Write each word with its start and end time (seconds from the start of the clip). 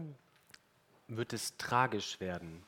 wird 1.08 1.34
es 1.34 1.58
tragisch 1.58 2.20
werden. 2.20 2.62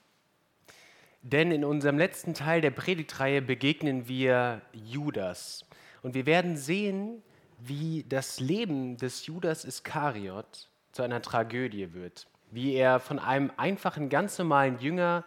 Denn 1.22 1.52
in 1.52 1.64
unserem 1.64 2.00
letzten 2.00 2.34
Teil 2.34 2.62
der 2.62 2.72
Predigtreihe 2.72 3.44
begegnen 3.44 4.08
wir 4.08 4.64
Judas. 4.74 5.66
Und 6.02 6.16
wir 6.16 6.26
werden 6.26 6.58
sehen, 6.58 7.22
wie 7.60 8.06
das 8.08 8.40
Leben 8.40 8.98
des 8.98 9.26
Judas 9.26 9.66
Iskariot 9.66 10.70
zu 10.92 11.04
einer 11.04 11.22
Tragödie 11.22 11.94
wird, 11.94 12.28
wie 12.52 12.74
er 12.74 13.00
von 13.00 13.20
einem 13.20 13.52
einfachen, 13.58 14.10
ganz 14.10 14.38
normalen 14.38 14.80
Jünger 14.80 15.24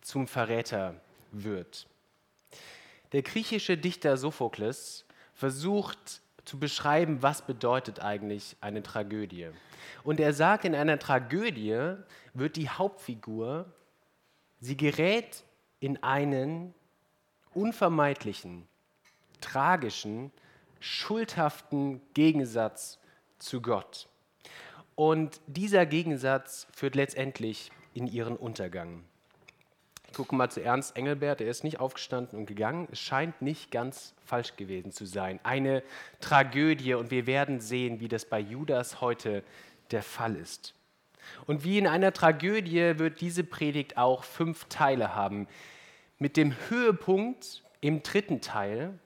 zum 0.00 0.28
Verräter 0.28 1.00
wird. 1.32 1.88
Der 3.12 3.22
griechische 3.22 3.76
Dichter 3.76 4.16
Sophokles 4.16 5.04
versucht 5.34 6.20
zu 6.44 6.58
beschreiben, 6.58 7.22
was 7.22 7.42
bedeutet 7.42 8.00
eigentlich 8.00 8.56
eine 8.60 8.82
Tragödie. 8.82 9.48
Und 10.04 10.20
er 10.20 10.32
sagt, 10.32 10.64
in 10.64 10.74
einer 10.74 10.98
Tragödie 10.98 11.96
wird 12.34 12.56
die 12.56 12.68
Hauptfigur, 12.68 13.72
sie 14.60 14.76
gerät 14.76 15.44
in 15.80 16.02
einen 16.02 16.74
unvermeidlichen, 17.52 18.66
tragischen, 19.40 20.30
schuldhaften 20.80 22.00
Gegensatz 22.14 22.98
zu 23.38 23.60
Gott. 23.60 24.08
Und 24.94 25.40
dieser 25.46 25.86
Gegensatz 25.86 26.66
führt 26.72 26.94
letztendlich 26.94 27.70
in 27.92 28.06
ihren 28.06 28.36
Untergang. 28.36 29.04
Ich 30.08 30.14
gucke 30.14 30.34
mal 30.34 30.50
zu 30.50 30.62
Ernst 30.62 30.96
Engelbert, 30.96 31.42
er 31.42 31.48
ist 31.48 31.64
nicht 31.64 31.78
aufgestanden 31.80 32.38
und 32.38 32.46
gegangen. 32.46 32.88
Es 32.90 33.00
scheint 33.00 33.42
nicht 33.42 33.70
ganz 33.70 34.14
falsch 34.24 34.56
gewesen 34.56 34.92
zu 34.92 35.04
sein. 35.04 35.38
Eine 35.42 35.82
Tragödie 36.20 36.94
und 36.94 37.10
wir 37.10 37.26
werden 37.26 37.60
sehen, 37.60 38.00
wie 38.00 38.08
das 38.08 38.24
bei 38.24 38.40
Judas 38.40 39.02
heute 39.02 39.44
der 39.90 40.02
Fall 40.02 40.36
ist. 40.36 40.74
Und 41.46 41.64
wie 41.64 41.76
in 41.76 41.86
einer 41.86 42.12
Tragödie 42.12 42.98
wird 42.98 43.20
diese 43.20 43.44
Predigt 43.44 43.98
auch 43.98 44.24
fünf 44.24 44.64
Teile 44.66 45.14
haben. 45.14 45.48
Mit 46.18 46.38
dem 46.38 46.54
Höhepunkt 46.70 47.62
im 47.80 48.02
dritten 48.02 48.40
Teil 48.40 48.98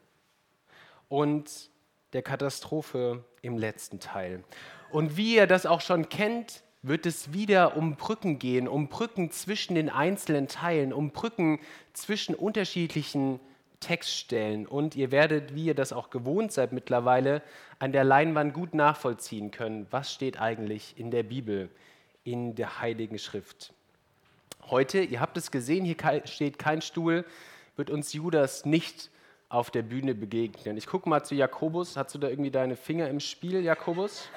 und 1.11 1.69
der 2.14 2.22
Katastrophe 2.22 3.25
im 3.42 3.58
letzten 3.58 4.00
Teil. 4.00 4.42
Und 4.91 5.19
wie 5.19 5.34
ihr 5.36 5.47
das 5.47 5.67
auch 5.67 5.83
schon 5.83 6.08
kennt, 6.08 6.62
wird 6.83 7.05
es 7.05 7.34
wieder 7.34 7.77
um 7.77 7.97
Brücken 7.97 8.39
gehen, 8.39 8.67
um 8.67 8.89
Brücken 8.89 9.30
zwischen 9.30 9.75
den 9.75 9.91
einzelnen 9.91 10.48
Teilen, 10.48 10.94
um 10.94 11.11
Brücken 11.11 11.61
zwischen 11.92 12.34
unterschiedlichen 12.34 13.39
Textstellen. 13.80 14.67
Und 14.67 14.97
ihr 14.97 15.11
werdet, 15.11 15.55
wie 15.55 15.67
ihr 15.67 15.75
das 15.75 15.92
auch 15.92 16.11
gewohnt 16.11 16.52
seid 16.52 16.72
mittlerweile, 16.72 17.42
an 17.78 17.92
der 17.92 18.05
Leinwand 18.05 18.55
gut 18.55 18.72
nachvollziehen 18.72 19.50
können, 19.50 19.86
was 19.91 20.12
steht 20.12 20.41
eigentlich 20.41 20.95
in 20.97 21.11
der 21.11 21.24
Bibel, 21.24 21.69
in 22.24 22.55
der 22.55 22.80
Heiligen 22.80 23.19
Schrift. 23.19 23.74
Heute, 24.70 25.00
ihr 25.00 25.20
habt 25.20 25.36
es 25.36 25.50
gesehen, 25.50 25.84
hier 25.84 25.97
steht 26.24 26.58
kein 26.58 26.80
Stuhl, 26.80 27.24
wird 27.77 27.91
uns 27.91 28.12
Judas 28.12 28.64
nicht 28.64 29.11
auf 29.50 29.70
der 29.70 29.82
Bühne 29.82 30.14
begegnen. 30.14 30.76
Ich 30.76 30.86
gucke 30.86 31.08
mal 31.08 31.22
zu 31.24 31.34
Jakobus. 31.34 31.96
Hast 31.96 32.14
du 32.14 32.18
da 32.18 32.28
irgendwie 32.28 32.52
deine 32.52 32.76
Finger 32.76 33.08
im 33.08 33.20
Spiel, 33.20 33.62
Jakobus? 33.62 34.28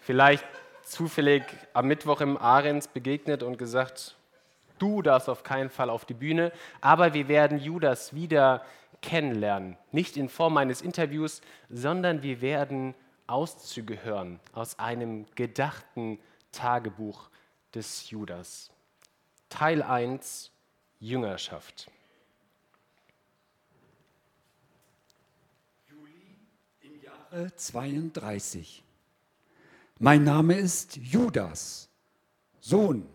Vielleicht 0.00 0.46
zufällig 0.84 1.42
am 1.72 1.88
Mittwoch 1.88 2.20
im 2.20 2.38
Ahrens 2.38 2.88
begegnet 2.88 3.42
und 3.42 3.58
gesagt, 3.58 4.16
du 4.78 5.02
darfst 5.02 5.28
auf 5.28 5.42
keinen 5.42 5.68
Fall 5.68 5.90
auf 5.90 6.04
die 6.04 6.14
Bühne, 6.14 6.52
aber 6.80 7.12
wir 7.12 7.26
werden 7.26 7.58
Judas 7.58 8.14
wieder 8.14 8.64
kennenlernen. 9.02 9.76
Nicht 9.90 10.16
in 10.16 10.28
Form 10.28 10.56
eines 10.56 10.80
Interviews, 10.80 11.42
sondern 11.68 12.22
wir 12.22 12.40
werden 12.40 12.94
Auszüge 13.26 14.04
hören 14.04 14.38
aus 14.52 14.78
einem 14.78 15.26
gedachten 15.34 16.20
Tagebuch 16.52 17.30
des 17.74 18.10
Judas. 18.10 18.70
Teil 19.48 19.82
1 19.82 20.52
Jüngerschaft. 21.00 21.90
32. 27.56 28.84
Mein 29.98 30.22
Name 30.22 30.54
ist 30.54 30.96
Judas, 30.96 31.88
Sohn 32.60 33.08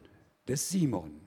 des 0.46 0.70
Simon. 0.70 1.22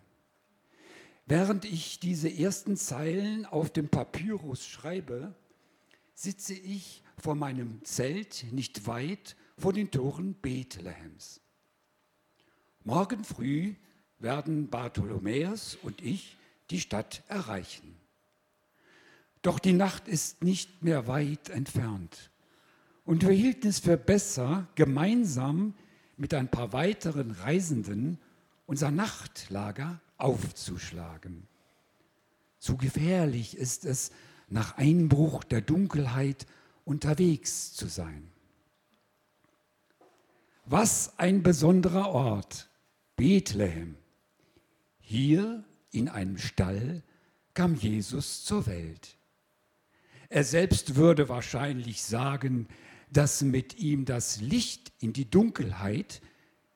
Während 1.24 1.64
ich 1.64 2.00
diese 2.00 2.30
ersten 2.30 2.76
Zeilen 2.76 3.46
auf 3.46 3.70
dem 3.70 3.88
Papyrus 3.88 4.66
schreibe, 4.66 5.34
sitze 6.14 6.52
ich 6.52 7.02
vor 7.16 7.34
meinem 7.34 7.82
Zelt 7.84 8.44
nicht 8.52 8.86
weit 8.86 9.36
vor 9.56 9.72
den 9.72 9.90
Toren 9.90 10.34
Bethlehems. 10.34 11.40
Morgen 12.84 13.24
früh 13.24 13.74
werden 14.18 14.68
Bartholomäus 14.68 15.78
und 15.82 16.02
ich 16.02 16.36
die 16.68 16.80
Stadt 16.80 17.22
erreichen. 17.28 17.96
Doch 19.40 19.58
die 19.58 19.72
Nacht 19.72 20.08
ist 20.08 20.44
nicht 20.44 20.82
mehr 20.82 21.06
weit 21.06 21.48
entfernt. 21.48 22.31
Und 23.04 23.26
wir 23.26 23.32
hielten 23.32 23.68
es 23.68 23.80
für 23.80 23.96
besser, 23.96 24.68
gemeinsam 24.74 25.74
mit 26.16 26.34
ein 26.34 26.48
paar 26.48 26.72
weiteren 26.72 27.32
Reisenden 27.32 28.18
unser 28.66 28.90
Nachtlager 28.90 30.00
aufzuschlagen. 30.18 31.48
Zu 32.58 32.76
gefährlich 32.76 33.56
ist 33.56 33.84
es, 33.84 34.12
nach 34.48 34.76
Einbruch 34.76 35.44
der 35.44 35.62
Dunkelheit 35.62 36.46
unterwegs 36.84 37.72
zu 37.72 37.86
sein. 37.86 38.30
Was 40.64 41.18
ein 41.18 41.42
besonderer 41.42 42.10
Ort, 42.10 42.68
Bethlehem. 43.16 43.96
Hier 45.00 45.64
in 45.90 46.08
einem 46.08 46.38
Stall 46.38 47.02
kam 47.54 47.74
Jesus 47.74 48.44
zur 48.44 48.66
Welt. 48.66 49.16
Er 50.28 50.44
selbst 50.44 50.94
würde 50.94 51.28
wahrscheinlich 51.28 52.02
sagen, 52.02 52.68
dass 53.12 53.42
mit 53.42 53.78
ihm 53.78 54.04
das 54.04 54.40
Licht 54.40 54.92
in 54.98 55.12
die 55.12 55.28
Dunkelheit 55.28 56.22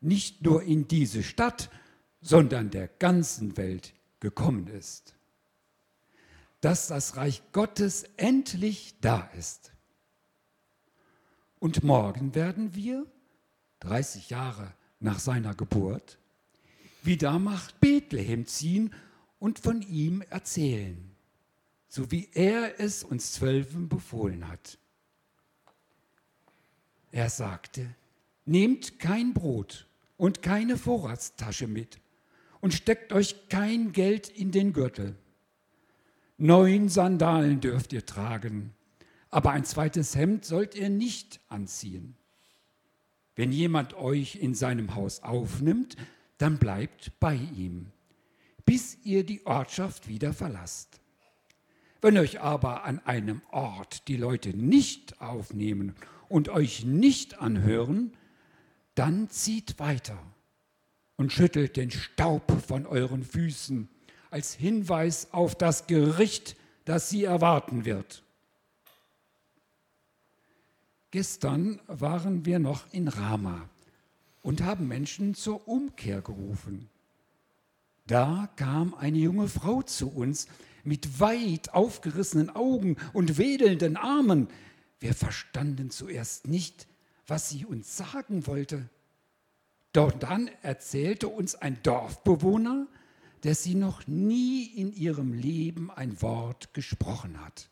nicht 0.01 0.43
nur 0.43 0.63
in 0.63 0.87
diese 0.87 1.23
Stadt, 1.23 1.71
sondern 2.21 2.71
der 2.71 2.89
ganzen 2.89 3.57
Welt 3.57 3.95
gekommen 4.21 4.67
ist. 4.67 5.15
Dass 6.61 6.89
das 6.89 7.17
Reich 7.17 7.43
Gottes 7.53 8.05
endlich 8.17 8.97
da 9.01 9.31
ist. 9.37 9.73
Und 11.59 11.83
morgen 11.83 12.35
werden 12.35 12.75
wir, 12.75 13.07
30 13.81 14.31
Jahre 14.31 14.75
nach 15.01 15.19
seiner 15.19 15.55
Geburt, 15.55 16.19
wieder 17.03 17.39
nach 17.39 17.73
Bethlehem 17.73 18.47
ziehen 18.47 18.93
und 19.39 19.59
von 19.59 19.81
ihm 19.83 20.23
erzählen, 20.23 21.15
so 21.89 22.11
wie 22.11 22.29
er 22.33 22.79
es 22.81 23.05
uns 23.05 23.33
Zwölfen 23.33 23.89
befohlen 23.89 24.49
hat. 24.49 24.79
Er 27.17 27.31
sagte, 27.31 27.95
nehmt 28.45 28.99
kein 28.99 29.33
Brot 29.33 29.87
und 30.19 30.43
keine 30.43 30.77
Vorratstasche 30.77 31.67
mit 31.67 31.99
und 32.61 32.75
steckt 32.75 33.11
euch 33.15 33.49
kein 33.49 33.93
Geld 33.93 34.29
in 34.29 34.51
den 34.51 34.75
Gürtel. 34.75 35.17
Neun 36.37 36.91
Sandalen 36.91 37.63
dürft 37.63 37.95
ihr 37.95 38.05
tragen, 38.05 38.75
aber 39.31 39.53
ein 39.53 39.65
zweites 39.65 40.15
Hemd 40.15 40.45
sollt 40.45 40.75
ihr 40.75 40.91
nicht 40.91 41.41
anziehen. 41.49 42.17
Wenn 43.35 43.51
jemand 43.51 43.95
euch 43.95 44.37
in 44.37 44.53
seinem 44.55 44.95
Haus 44.95 45.23
aufnimmt, 45.23 45.97
dann 46.37 46.59
bleibt 46.59 47.19
bei 47.19 47.37
ihm, 47.37 47.87
bis 48.67 48.99
ihr 49.05 49.25
die 49.25 49.47
Ortschaft 49.47 50.07
wieder 50.07 50.35
verlasst. 50.35 51.01
Wenn 52.03 52.19
euch 52.19 52.43
aber 52.43 52.85
an 52.85 52.99
einem 53.07 53.41
Ort 53.53 54.07
die 54.07 54.19
Leute 54.19 54.51
nicht 54.51 55.19
aufnehmen 55.23 55.95
und 56.29 56.49
euch 56.49 56.85
nicht 56.85 57.39
anhören, 57.41 58.13
dann 58.95 59.29
zieht 59.31 59.79
weiter 59.79 60.19
und 61.17 61.33
schüttelt 61.33 61.77
den 61.77 61.91
Staub 61.91 62.51
von 62.67 62.87
euren 62.87 63.23
Füßen 63.23 63.89
als 64.31 64.55
Hinweis 64.55 65.33
auf 65.33 65.55
das 65.55 65.87
Gericht, 65.87 66.57
das 66.85 67.09
sie 67.09 67.25
erwarten 67.25 67.85
wird. 67.85 68.23
Gestern 71.11 71.81
waren 71.87 72.45
wir 72.45 72.59
noch 72.59 72.85
in 72.93 73.09
Rama 73.09 73.69
und 74.43 74.63
haben 74.63 74.87
Menschen 74.87 75.35
zur 75.35 75.67
Umkehr 75.67 76.21
gerufen. 76.21 76.89
Da 78.07 78.49
kam 78.57 78.95
eine 78.95 79.19
junge 79.19 79.49
Frau 79.49 79.83
zu 79.83 80.09
uns 80.09 80.47
mit 80.85 81.19
weit 81.19 81.75
aufgerissenen 81.75 82.51
Augen 82.51 82.97
und 83.13 83.39
wedelnden 83.39 83.97
Armen. 83.97 84.49
Wir 84.99 85.15
verstanden 85.15 85.91
zuerst 85.91 86.47
nicht, 86.47 86.87
was 87.27 87.49
sie 87.49 87.65
uns 87.65 87.97
sagen 87.97 88.47
wollte. 88.47 88.89
Doch 89.93 90.13
dann 90.13 90.51
erzählte 90.63 91.29
uns 91.29 91.55
ein 91.55 91.83
Dorfbewohner, 91.83 92.87
dass 93.43 93.63
sie 93.63 93.75
noch 93.75 94.07
nie 94.07 94.65
in 94.65 94.93
ihrem 94.93 95.33
Leben 95.33 95.91
ein 95.91 96.21
Wort 96.23 96.75
gesprochen 96.75 97.41
hat. 97.41 97.71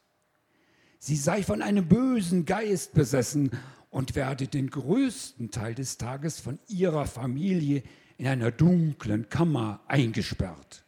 Sie 0.98 1.16
sei 1.16 1.42
von 1.42 1.62
einem 1.62 1.88
bösen 1.88 2.46
Geist 2.46 2.94
besessen 2.94 3.50
und 3.90 4.14
werde 4.14 4.48
den 4.48 4.70
größten 4.70 5.50
Teil 5.50 5.74
des 5.74 5.98
Tages 5.98 6.40
von 6.40 6.58
ihrer 6.66 7.06
Familie 7.06 7.82
in 8.16 8.26
einer 8.26 8.50
dunklen 8.50 9.28
Kammer 9.28 9.82
eingesperrt. 9.86 10.84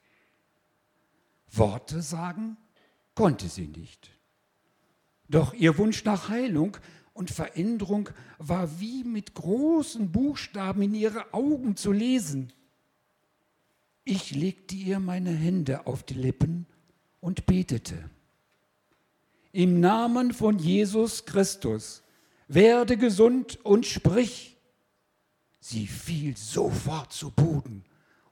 Worte 1.51 2.03
sagen 2.03 2.57
konnte 3.15 3.49
sie 3.49 3.69
nicht. 3.69 4.16
Doch 5.29 5.55
ihr 5.55 5.77
Wunsch 5.79 6.05
nach 6.05 6.29
Heilung 6.29 6.77
und 7.13 7.31
Veränderung 7.31 8.11
war 8.39 8.81
wie 8.81 9.05
mit 9.05 9.35
großen 9.35 10.13
Buchstaben 10.13 10.83
in 10.83 10.95
ihre 10.95 11.33
Augen 11.33 11.77
zu 11.77 11.93
lesen. 11.93 12.53
Ich 14.05 14.35
legte 14.35 14.77
ihr 14.77 15.01
meine 15.01 15.33
Hände 15.33 15.87
auf 15.87 16.03
die 16.05 16.15
Lippen 16.15 16.67
und 17.21 17.47
betete. 17.47 18.09
Im 19.53 19.81
Namen 19.81 20.33
von 20.33 20.59
Jesus 20.59 21.25
Christus, 21.25 22.03
werde 22.49 22.97
gesund 22.97 23.59
und 23.65 23.87
sprich. 23.87 24.57
Sie 25.59 25.87
fiel 25.87 26.37
sofort 26.37 27.13
zu 27.13 27.31
Boden 27.31 27.85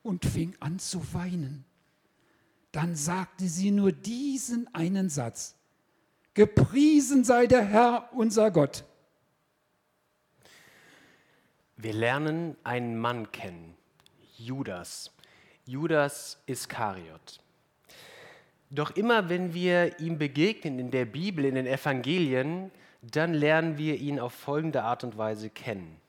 und 0.03 0.25
fing 0.25 0.55
an 0.61 0.79
zu 0.79 1.03
weinen. 1.13 1.65
Dann 2.71 2.95
sagte 2.95 3.49
sie 3.49 3.71
nur 3.71 3.93
diesen 3.93 4.73
einen 4.75 5.09
Satz. 5.09 5.57
Gepriesen 6.35 7.23
sei 7.23 7.47
der 7.47 7.65
Herr, 7.65 8.09
unser 8.13 8.51
Gott. 8.51 8.83
Wir 11.77 11.93
lernen 11.93 12.57
einen 12.65 12.99
Mann 12.99 13.31
kennen, 13.31 13.77
Judas. 14.37 15.13
Judas 15.65 16.43
Iskariot. 16.47 17.41
Doch 18.71 18.97
immer 18.97 19.29
wenn 19.29 19.55
wir 19.55 20.01
ihm 20.01 20.19
begegnen 20.19 20.81
in 20.81 20.91
der 20.91 21.05
Bibel, 21.05 21.45
in 21.45 21.55
den 21.55 21.67
Evangelien, 21.67 22.73
dann 23.01 23.33
lernen 23.33 23.79
wir 23.79 23.95
ihn 23.95 24.19
auf 24.19 24.33
folgende 24.35 24.83
Art 24.83 25.05
und 25.05 25.17
Weise 25.17 25.51
kennen. 25.51 26.01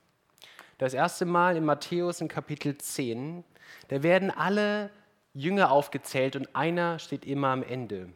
Das 0.79 0.95
erste 0.95 1.25
Mal 1.25 1.55
in 1.55 1.65
Matthäus 1.65 2.19
in 2.19 2.29
Kapitel 2.29 2.75
10, 2.79 3.43
da 3.89 4.01
werden 4.01 4.31
alle 4.31 4.89
Jünger 5.35 5.69
aufgezählt 5.71 6.35
und 6.35 6.55
einer 6.55 6.97
steht 6.97 7.25
immer 7.25 7.49
am 7.49 7.61
Ende 7.61 8.09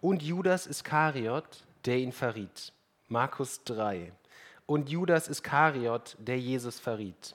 und 0.00 0.22
Judas 0.22 0.66
Iskariot, 0.66 1.64
der 1.84 1.98
ihn 1.98 2.12
verriet. 2.12 2.72
Markus 3.08 3.64
3. 3.64 4.12
Und 4.66 4.88
Judas 4.88 5.28
Iskariot, 5.28 6.16
der 6.18 6.38
Jesus 6.38 6.78
verriet. 6.78 7.34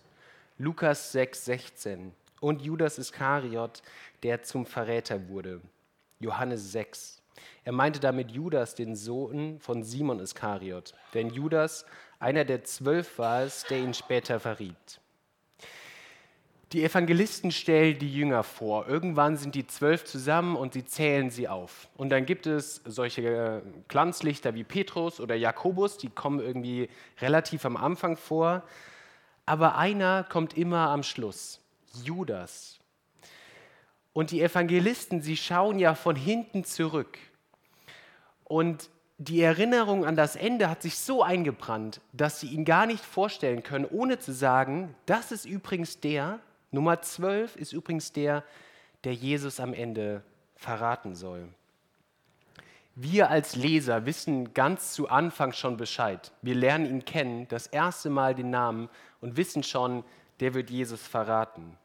Lukas 0.58 1.12
6, 1.12 1.46
16. 1.46 2.14
Und 2.40 2.62
Judas 2.62 2.98
Iskariot, 2.98 3.82
der 4.24 4.44
zum 4.44 4.66
Verräter 4.66 5.28
wurde. 5.28 5.62
Johannes 6.20 6.72
6. 6.72 7.22
Er 7.64 7.72
meinte 7.72 8.00
damit 8.00 8.32
Judas, 8.32 8.76
den 8.76 8.96
Sohn 8.96 9.60
von 9.60 9.84
Simon 9.84 10.20
Iskariot. 10.20 10.94
Denn 11.14 11.30
Judas, 11.30 11.86
einer 12.20 12.46
der 12.46 12.64
zwölf 12.64 13.20
war 13.20 13.44
es, 13.44 13.64
der 13.66 13.80
ihn 13.80 13.94
später 13.94 14.40
verriet. 14.40 15.02
Die 16.76 16.84
Evangelisten 16.84 17.52
stellen 17.52 18.00
die 18.00 18.14
Jünger 18.14 18.44
vor. 18.44 18.86
Irgendwann 18.90 19.38
sind 19.38 19.56
die 19.56 19.66
zwölf 19.66 20.04
zusammen 20.04 20.58
und 20.58 20.74
sie 20.74 20.84
zählen 20.84 21.30
sie 21.30 21.48
auf. 21.48 21.88
Und 21.96 22.10
dann 22.10 22.26
gibt 22.26 22.48
es 22.48 22.82
solche 22.84 23.22
äh, 23.22 23.62
Glanzlichter 23.88 24.56
wie 24.56 24.66
Petrus 24.66 25.22
oder 25.22 25.36
Jakobus, 25.36 25.98
die 25.98 26.10
kommen 26.10 26.42
irgendwie 26.42 26.90
relativ 27.22 27.64
am 27.64 27.78
Anfang 27.78 28.18
vor. 28.18 28.62
Aber 29.46 29.78
einer 29.78 30.26
kommt 30.26 30.58
immer 30.58 30.90
am 30.90 31.04
Schluss, 31.04 31.62
Judas. 32.04 32.78
Und 34.12 34.32
die 34.32 34.42
Evangelisten, 34.42 35.22
sie 35.22 35.38
schauen 35.38 35.80
ja 35.80 35.96
von 35.96 36.18
hinten 36.18 36.66
zurück. 36.66 37.18
Und 38.44 38.90
die 39.18 39.42
Erinnerung 39.42 40.04
an 40.04 40.18
das 40.18 40.36
Ende 40.36 40.70
hat 40.70 40.82
sich 40.82 40.98
so 40.98 41.24
eingebrannt, 41.24 42.02
dass 42.12 42.42
sie 42.42 42.48
ihn 42.48 42.66
gar 42.66 42.86
nicht 42.86 43.06
vorstellen 43.06 43.64
können, 43.64 43.86
ohne 43.86 44.20
zu 44.20 44.34
sagen, 44.34 44.94
das 45.06 45.32
ist 45.32 45.46
übrigens 45.46 46.02
der, 46.02 46.42
Nummer 46.76 47.02
12 47.02 47.56
ist 47.56 47.72
übrigens 47.72 48.12
der, 48.12 48.44
der 49.06 49.14
Jesus 49.14 49.62
am 49.62 49.74
Ende 49.74 50.22
verraten 50.58 51.16
soll. 51.16 51.48
Wir 52.96 53.30
als 53.30 53.56
Leser 53.56 54.06
wissen 54.06 54.54
ganz 54.54 54.92
zu 54.92 55.08
Anfang 55.08 55.54
schon 55.54 55.78
Bescheid. 55.78 56.34
Wir 56.42 56.54
lernen 56.54 56.86
ihn 56.86 57.06
kennen, 57.06 57.48
das 57.48 57.68
erste 57.68 58.10
Mal 58.10 58.36
den 58.36 58.50
Namen 58.50 58.90
und 59.22 59.38
wissen 59.38 59.64
schon, 59.64 60.04
der 60.42 60.54
wird 60.54 60.70
Jesus 60.70 61.08
verraten. 61.08 61.78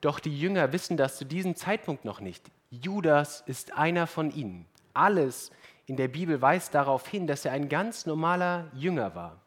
Doch 0.00 0.18
die 0.18 0.36
Jünger 0.36 0.72
wissen 0.72 0.96
das 0.96 1.16
zu 1.16 1.24
diesem 1.24 1.54
Zeitpunkt 1.54 2.04
noch 2.04 2.20
nicht. 2.20 2.50
Judas 2.70 3.44
ist 3.46 3.72
einer 3.74 4.08
von 4.08 4.32
ihnen. 4.32 4.66
Alles 4.94 5.52
in 5.86 5.96
der 5.96 6.08
Bibel 6.08 6.42
weist 6.42 6.74
darauf 6.74 7.06
hin, 7.06 7.28
dass 7.28 7.44
er 7.44 7.52
ein 7.52 7.68
ganz 7.68 8.04
normaler 8.04 8.68
Jünger 8.74 9.14
war 9.14 9.45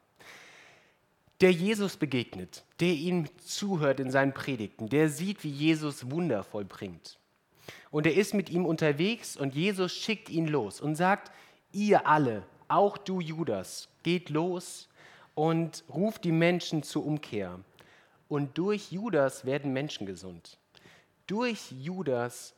der 1.41 1.51
Jesus 1.51 1.97
begegnet, 1.97 2.65
der 2.79 2.93
ihm 2.93 3.27
zuhört 3.37 3.99
in 3.99 4.11
seinen 4.11 4.33
Predigten, 4.33 4.89
der 4.89 5.09
sieht, 5.09 5.43
wie 5.43 5.49
Jesus 5.49 6.11
Wunder 6.11 6.43
vollbringt. 6.43 7.17
Und 7.91 8.05
er 8.05 8.13
ist 8.13 8.33
mit 8.33 8.49
ihm 8.49 8.65
unterwegs 8.65 9.37
und 9.37 9.55
Jesus 9.55 9.93
schickt 9.93 10.29
ihn 10.29 10.47
los 10.47 10.81
und 10.81 10.95
sagt, 10.95 11.31
ihr 11.71 12.07
alle, 12.07 12.43
auch 12.67 12.97
du 12.97 13.19
Judas, 13.19 13.89
geht 14.03 14.29
los 14.29 14.89
und 15.33 15.83
ruft 15.89 16.23
die 16.23 16.31
Menschen 16.31 16.83
zur 16.83 17.05
Umkehr. 17.05 17.59
Und 18.27 18.57
durch 18.57 18.91
Judas 18.91 19.45
werden 19.45 19.73
Menschen 19.73 20.05
gesund. 20.05 20.59
Durch 21.25 21.71
Judas 21.71 22.53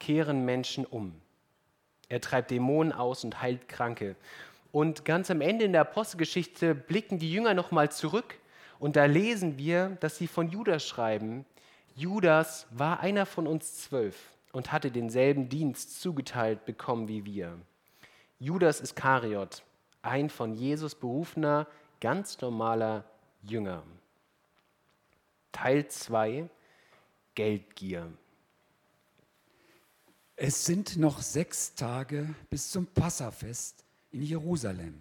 kehren 0.00 0.44
Menschen 0.44 0.84
um. 0.84 1.14
Er 2.08 2.20
treibt 2.20 2.50
Dämonen 2.50 2.92
aus 2.92 3.24
und 3.24 3.40
heilt 3.40 3.68
Kranke. 3.68 4.16
Und 4.72 5.04
ganz 5.04 5.30
am 5.30 5.42
Ende 5.42 5.66
in 5.66 5.72
der 5.72 5.82
Apostelgeschichte 5.82 6.74
blicken 6.74 7.18
die 7.18 7.30
Jünger 7.30 7.52
nochmal 7.52 7.92
zurück 7.92 8.38
und 8.78 8.96
da 8.96 9.04
lesen 9.04 9.58
wir, 9.58 9.98
dass 10.00 10.16
sie 10.16 10.26
von 10.26 10.48
Judas 10.48 10.84
schreiben, 10.84 11.44
Judas 11.94 12.66
war 12.70 13.00
einer 13.00 13.26
von 13.26 13.46
uns 13.46 13.76
zwölf 13.76 14.16
und 14.50 14.72
hatte 14.72 14.90
denselben 14.90 15.50
Dienst 15.50 16.00
zugeteilt 16.00 16.64
bekommen 16.64 17.06
wie 17.06 17.26
wir. 17.26 17.58
Judas 18.38 18.80
Iskariot, 18.80 19.62
ein 20.00 20.30
von 20.30 20.54
Jesus 20.54 20.94
berufener, 20.94 21.66
ganz 22.00 22.40
normaler 22.40 23.04
Jünger. 23.42 23.82
Teil 25.52 25.86
2 25.86 26.48
Geldgier. 27.34 28.10
Es 30.34 30.64
sind 30.64 30.96
noch 30.96 31.20
sechs 31.20 31.74
Tage 31.74 32.34
bis 32.48 32.70
zum 32.70 32.86
Passafest 32.86 33.81
in 34.12 34.22
Jerusalem. 34.22 35.00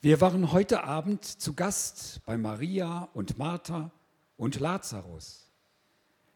Wir 0.00 0.20
waren 0.20 0.52
heute 0.52 0.84
Abend 0.84 1.24
zu 1.24 1.54
Gast 1.54 2.20
bei 2.24 2.38
Maria 2.38 3.08
und 3.14 3.36
Martha 3.36 3.90
und 4.36 4.60
Lazarus. 4.60 5.50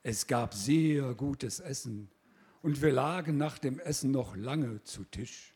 Es 0.03 0.27
gab 0.27 0.55
sehr 0.55 1.15
gutes 1.15 1.61
Essen 1.61 2.11
und 2.63 2.83
wir 2.83 2.93
lagen 2.93 3.37
nach 3.37 3.59
dem 3.59 3.79
Essen 3.79 4.11
noch 4.11 4.37
lange 4.37 4.83
zu 4.83 5.05
Tisch. 5.05 5.55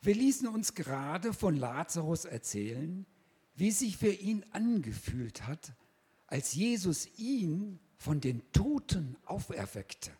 Wir 0.00 0.14
ließen 0.14 0.48
uns 0.48 0.74
gerade 0.74 1.32
von 1.32 1.56
Lazarus 1.56 2.24
erzählen, 2.24 3.04
wie 3.56 3.70
sich 3.70 3.96
für 3.96 4.12
ihn 4.12 4.44
angefühlt 4.52 5.46
hat, 5.46 5.74
als 6.26 6.54
Jesus 6.54 7.08
ihn 7.18 7.80
von 7.96 8.20
den 8.20 8.42
Toten 8.52 9.16
auferweckte. 9.24 10.12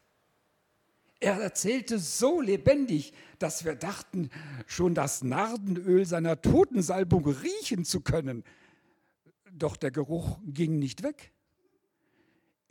Er 1.27 1.41
erzählte 1.41 1.99
so 1.99 2.41
lebendig, 2.41 3.13
dass 3.41 3.65
wir 3.65 3.75
dachten, 3.75 4.31
schon 4.69 4.95
das 4.95 5.25
Nardenöl 5.25 6.07
seiner 6.07 6.41
Totensalbung 6.41 7.27
riechen 7.27 7.85
zu 7.85 8.01
können. 8.01 8.45
Doch 9.51 9.77
der 9.77 9.91
Geruch 9.91 10.39
ging 10.47 10.79
nicht 10.79 11.03
weg. 11.03 11.33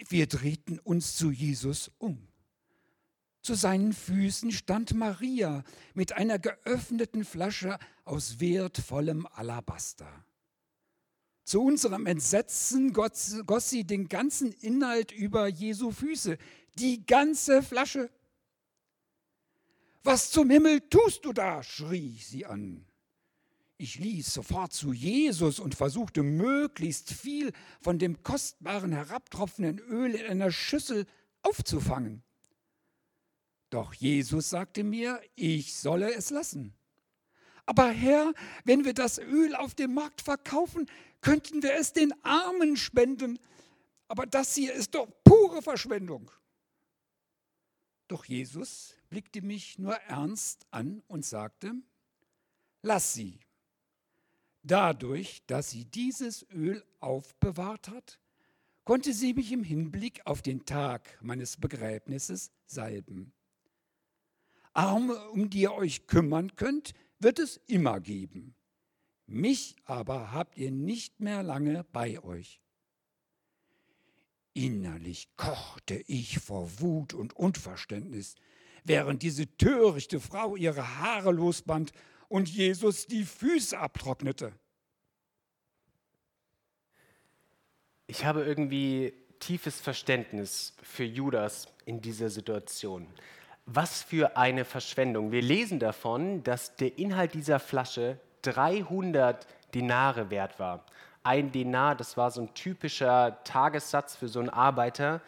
Wir 0.07 0.27
drehten 0.27 0.79
uns 0.79 1.17
zu 1.17 1.31
Jesus 1.31 1.91
um. 1.97 2.29
Zu 3.41 3.55
seinen 3.55 3.91
Füßen 3.91 4.53
stand 4.53 4.93
Maria 4.93 5.65
mit 5.93 6.13
einer 6.13 6.39
geöffneten 6.39 7.25
Flasche 7.25 7.77
aus 8.05 8.39
wertvollem 8.39 9.27
Alabaster. 9.33 10.07
Zu 11.43 11.61
unserem 11.61 12.05
Entsetzen 12.05 12.93
goss, 12.93 13.43
sie 13.69 13.83
den 13.83 14.07
ganzen 14.07 14.53
Inhalt 14.53 15.11
über 15.11 15.45
Jesu 15.49 15.91
Füße, 15.91 16.37
die 16.79 17.05
ganze 17.05 17.61
Flasche. 17.61 18.09
Was 20.05 20.29
zum 20.29 20.51
Himmel 20.51 20.81
tust 20.81 21.25
du 21.25 21.33
da? 21.33 21.63
schrie 21.63 22.19
sie 22.19 22.45
an. 22.45 22.85
Ich 23.77 23.97
ließ 23.97 24.35
sofort 24.35 24.71
zu 24.71 24.93
Jesus 24.93 25.59
und 25.59 25.73
versuchte 25.73 26.21
möglichst 26.21 27.11
viel 27.11 27.51
von 27.81 27.97
dem 27.97 28.21
kostbaren 28.21 28.91
herabtropfenden 28.91 29.79
Öl 29.79 30.13
in 30.13 30.27
einer 30.27 30.51
Schüssel 30.51 31.07
aufzufangen. 31.41 32.21
Doch 33.71 33.95
Jesus 33.95 34.51
sagte 34.51 34.83
mir, 34.83 35.19
ich 35.33 35.73
solle 35.73 36.13
es 36.13 36.29
lassen. 36.29 36.75
Aber 37.65 37.89
Herr, 37.89 38.31
wenn 38.63 38.85
wir 38.85 38.93
das 38.93 39.17
Öl 39.17 39.55
auf 39.55 39.73
dem 39.73 39.95
Markt 39.95 40.21
verkaufen, 40.21 40.85
könnten 41.21 41.63
wir 41.63 41.73
es 41.73 41.93
den 41.93 42.13
Armen 42.23 42.77
spenden. 42.77 43.39
Aber 44.07 44.27
das 44.27 44.53
hier 44.53 44.71
ist 44.71 44.93
doch 44.93 45.07
pure 45.23 45.63
Verschwendung. 45.63 46.29
Doch 48.07 48.25
Jesus 48.25 48.93
blickte 49.15 49.41
mich 49.41 49.79
nur 49.79 49.95
ernst 50.09 50.67
an 50.71 51.01
und 51.07 51.23
sagte, 51.23 51.71
lass 52.81 53.13
sie. 53.13 53.39
Dadurch, 54.61 55.41
dass 55.47 55.69
sie 55.69 55.85
dieses 55.85 56.45
Öl 56.51 56.83
aufbewahrt 56.99 57.87
hat, 57.87 58.19
konnte 58.83 59.13
sie 59.13 59.33
mich 59.33 59.53
im 59.53 59.63
Hinblick 59.63 60.19
auf 60.25 60.41
den 60.41 60.65
Tag 60.65 61.17
meines 61.21 61.55
Begräbnisses 61.55 62.51
salben. 62.65 63.31
Arme, 64.73 65.29
um 65.29 65.49
die 65.49 65.61
ihr 65.61 65.71
euch 65.71 66.07
kümmern 66.07 66.53
könnt, 66.57 66.93
wird 67.17 67.39
es 67.39 67.55
immer 67.67 68.01
geben. 68.01 68.53
Mich 69.27 69.77
aber 69.85 70.33
habt 70.33 70.57
ihr 70.57 70.71
nicht 70.71 71.21
mehr 71.21 71.41
lange 71.41 71.85
bei 71.93 72.21
euch. 72.21 72.59
Innerlich 74.53 75.29
kochte 75.37 76.03
ich 76.07 76.39
vor 76.39 76.81
Wut 76.81 77.13
und 77.13 77.31
Unverständnis, 77.33 78.35
während 78.85 79.23
diese 79.23 79.45
törichte 79.57 80.19
Frau 80.19 80.55
ihre 80.55 80.99
Haare 80.99 81.31
losband 81.31 81.91
und 82.29 82.47
Jesus 82.47 83.07
die 83.07 83.23
Füße 83.23 83.77
abtrocknete. 83.77 84.53
Ich 88.07 88.23
habe 88.23 88.43
irgendwie 88.43 89.13
tiefes 89.39 89.81
Verständnis 89.81 90.73
für 90.81 91.03
Judas 91.03 91.67
in 91.85 92.01
dieser 92.01 92.29
Situation. 92.29 93.07
Was 93.65 94.03
für 94.03 94.37
eine 94.37 94.63
Verschwendung. 94.63 95.31
Wir 95.31 95.41
lesen 95.41 95.79
davon, 95.79 96.43
dass 96.43 96.75
der 96.75 96.99
Inhalt 96.99 97.33
dieser 97.33 97.59
Flasche 97.59 98.19
300 98.43 99.47
Dinare 99.73 100.29
wert 100.29 100.59
war. 100.59 100.85
Ein 101.23 101.51
Denar, 101.51 101.95
das 101.95 102.15
war 102.15 102.29
so 102.29 102.41
ein 102.41 102.53
typischer 102.53 103.43
Tagessatz 103.43 104.15
für 104.15 104.27
so 104.27 104.39
einen 104.39 104.49
Arbeiter. 104.49 105.21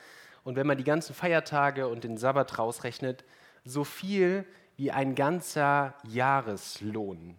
Und 0.43 0.55
wenn 0.55 0.67
man 0.67 0.77
die 0.77 0.83
ganzen 0.83 1.15
Feiertage 1.15 1.87
und 1.87 2.03
den 2.03 2.17
Sabbat 2.17 2.59
rausrechnet, 2.59 3.23
so 3.69 3.83
viel 3.83 4.45
wie 4.75 4.91
ein 4.91 5.15
ganzer 5.15 5.95
Jahreslohn. 6.03 7.35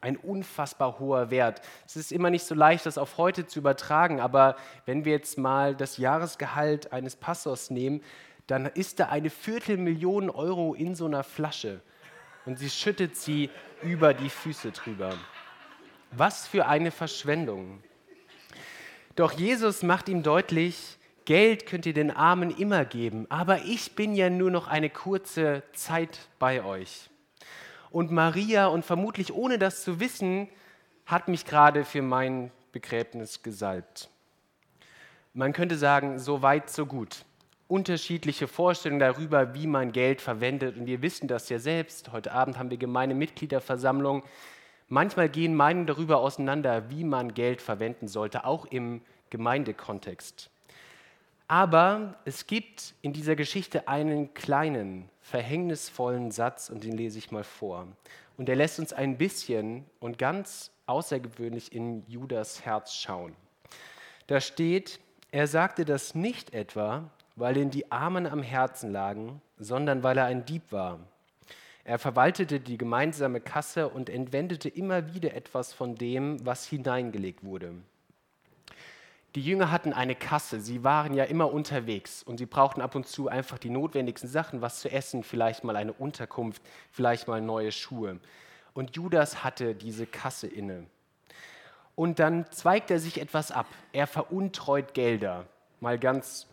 Ein 0.00 0.16
unfassbar 0.16 0.98
hoher 0.98 1.30
Wert. 1.30 1.62
Es 1.86 1.96
ist 1.96 2.12
immer 2.12 2.28
nicht 2.28 2.44
so 2.44 2.54
leicht, 2.54 2.84
das 2.84 2.98
auf 2.98 3.16
heute 3.16 3.46
zu 3.46 3.60
übertragen, 3.60 4.20
aber 4.20 4.56
wenn 4.84 5.04
wir 5.04 5.12
jetzt 5.12 5.38
mal 5.38 5.74
das 5.74 5.96
Jahresgehalt 5.96 6.92
eines 6.92 7.16
Pastors 7.16 7.70
nehmen, 7.70 8.02
dann 8.46 8.66
ist 8.66 9.00
da 9.00 9.08
eine 9.08 9.30
Viertelmillion 9.30 10.28
Euro 10.28 10.74
in 10.74 10.94
so 10.94 11.06
einer 11.06 11.24
Flasche 11.24 11.80
und 12.44 12.58
sie 12.58 12.68
schüttet 12.68 13.16
sie 13.16 13.48
über 13.82 14.12
die 14.12 14.28
Füße 14.28 14.72
drüber. 14.72 15.16
Was 16.10 16.46
für 16.46 16.66
eine 16.66 16.90
Verschwendung. 16.90 17.82
Doch 19.16 19.32
Jesus 19.32 19.82
macht 19.82 20.08
ihm 20.08 20.22
deutlich, 20.22 20.98
Geld 21.24 21.66
könnt 21.66 21.86
ihr 21.86 21.94
den 21.94 22.10
Armen 22.10 22.50
immer 22.50 22.84
geben, 22.84 23.26
aber 23.30 23.62
ich 23.62 23.94
bin 23.94 24.14
ja 24.14 24.28
nur 24.30 24.50
noch 24.50 24.68
eine 24.68 24.90
kurze 24.90 25.62
Zeit 25.72 26.28
bei 26.38 26.62
euch. 26.64 27.08
Und 27.90 28.10
Maria, 28.10 28.66
und 28.66 28.84
vermutlich 28.84 29.32
ohne 29.32 29.58
das 29.58 29.84
zu 29.84 30.00
wissen, 30.00 30.48
hat 31.06 31.28
mich 31.28 31.44
gerade 31.44 31.84
für 31.84 32.02
mein 32.02 32.50
Begräbnis 32.72 33.42
gesalbt. 33.42 34.10
Man 35.32 35.52
könnte 35.52 35.76
sagen, 35.76 36.18
so 36.18 36.42
weit, 36.42 36.70
so 36.70 36.86
gut 36.86 37.24
unterschiedliche 37.68 38.46
Vorstellungen 38.46 39.00
darüber, 39.00 39.54
wie 39.54 39.66
man 39.66 39.92
Geld 39.92 40.20
verwendet. 40.20 40.76
Und 40.76 40.86
wir 40.86 41.02
wissen 41.02 41.28
das 41.28 41.48
ja 41.48 41.58
selbst. 41.58 42.12
Heute 42.12 42.32
Abend 42.32 42.58
haben 42.58 42.70
wir 42.70 42.76
gemeine 42.76 43.14
Mitgliederversammlung. 43.14 44.22
Manchmal 44.88 45.28
gehen 45.28 45.54
Meinungen 45.54 45.86
darüber 45.86 46.18
auseinander, 46.18 46.90
wie 46.90 47.04
man 47.04 47.34
Geld 47.34 47.62
verwenden 47.62 48.06
sollte, 48.06 48.44
auch 48.44 48.66
im 48.66 49.00
Gemeindekontext. 49.30 50.50
Aber 51.46 52.14
es 52.24 52.46
gibt 52.46 52.94
in 53.02 53.12
dieser 53.12 53.36
Geschichte 53.36 53.86
einen 53.86 54.32
kleinen, 54.32 55.10
verhängnisvollen 55.20 56.30
Satz 56.30 56.70
und 56.70 56.84
den 56.84 56.96
lese 56.96 57.18
ich 57.18 57.30
mal 57.30 57.44
vor. 57.44 57.86
Und 58.36 58.46
der 58.46 58.56
lässt 58.56 58.78
uns 58.78 58.92
ein 58.92 59.18
bisschen 59.18 59.84
und 60.00 60.18
ganz 60.18 60.70
außergewöhnlich 60.86 61.72
in 61.72 62.04
Judas 62.08 62.64
Herz 62.64 62.94
schauen. 62.94 63.34
Da 64.26 64.40
steht, 64.40 65.00
er 65.30 65.46
sagte 65.46 65.84
das 65.84 66.14
nicht 66.14 66.54
etwa, 66.54 67.10
weil 67.36 67.56
ihm 67.56 67.70
die 67.70 67.90
Armen 67.92 68.26
am 68.26 68.42
Herzen 68.42 68.90
lagen, 68.90 69.42
sondern 69.58 70.02
weil 70.02 70.16
er 70.16 70.26
ein 70.26 70.46
Dieb 70.46 70.62
war. 70.70 71.00
Er 71.84 71.98
verwaltete 71.98 72.60
die 72.60 72.78
gemeinsame 72.78 73.40
Kasse 73.40 73.90
und 73.90 74.08
entwendete 74.08 74.70
immer 74.70 75.12
wieder 75.14 75.34
etwas 75.34 75.74
von 75.74 75.96
dem, 75.96 76.44
was 76.44 76.66
hineingelegt 76.66 77.44
wurde. 77.44 77.74
Die 79.34 79.40
Jünger 79.40 79.72
hatten 79.72 79.92
eine 79.92 80.14
Kasse, 80.14 80.60
sie 80.60 80.84
waren 80.84 81.12
ja 81.12 81.24
immer 81.24 81.52
unterwegs 81.52 82.22
und 82.22 82.38
sie 82.38 82.46
brauchten 82.46 82.80
ab 82.80 82.94
und 82.94 83.08
zu 83.08 83.28
einfach 83.28 83.58
die 83.58 83.70
notwendigsten 83.70 84.30
Sachen, 84.30 84.62
was 84.62 84.78
zu 84.78 84.90
essen, 84.90 85.24
vielleicht 85.24 85.64
mal 85.64 85.74
eine 85.74 85.92
Unterkunft, 85.92 86.62
vielleicht 86.92 87.26
mal 87.26 87.40
neue 87.40 87.72
Schuhe. 87.72 88.20
Und 88.74 88.94
Judas 88.94 89.42
hatte 89.42 89.74
diese 89.74 90.06
Kasse 90.06 90.46
inne. 90.46 90.86
Und 91.96 92.20
dann 92.20 92.48
zweigt 92.52 92.92
er 92.92 93.00
sich 93.00 93.20
etwas 93.20 93.50
ab. 93.50 93.66
Er 93.92 94.06
veruntreut 94.06 94.94
Gelder, 94.94 95.46
mal 95.80 95.98
ganz 95.98 96.46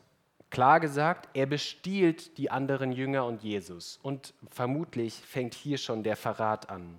klar 0.50 0.80
gesagt, 0.80 1.30
er 1.34 1.46
bestiehlt 1.46 2.38
die 2.40 2.50
anderen 2.50 2.92
Jünger 2.92 3.26
und 3.26 3.44
Jesus. 3.44 4.00
Und 4.02 4.34
vermutlich 4.50 5.14
fängt 5.14 5.54
hier 5.54 5.78
schon 5.78 6.02
der 6.02 6.16
Verrat 6.16 6.70
an. 6.72 6.98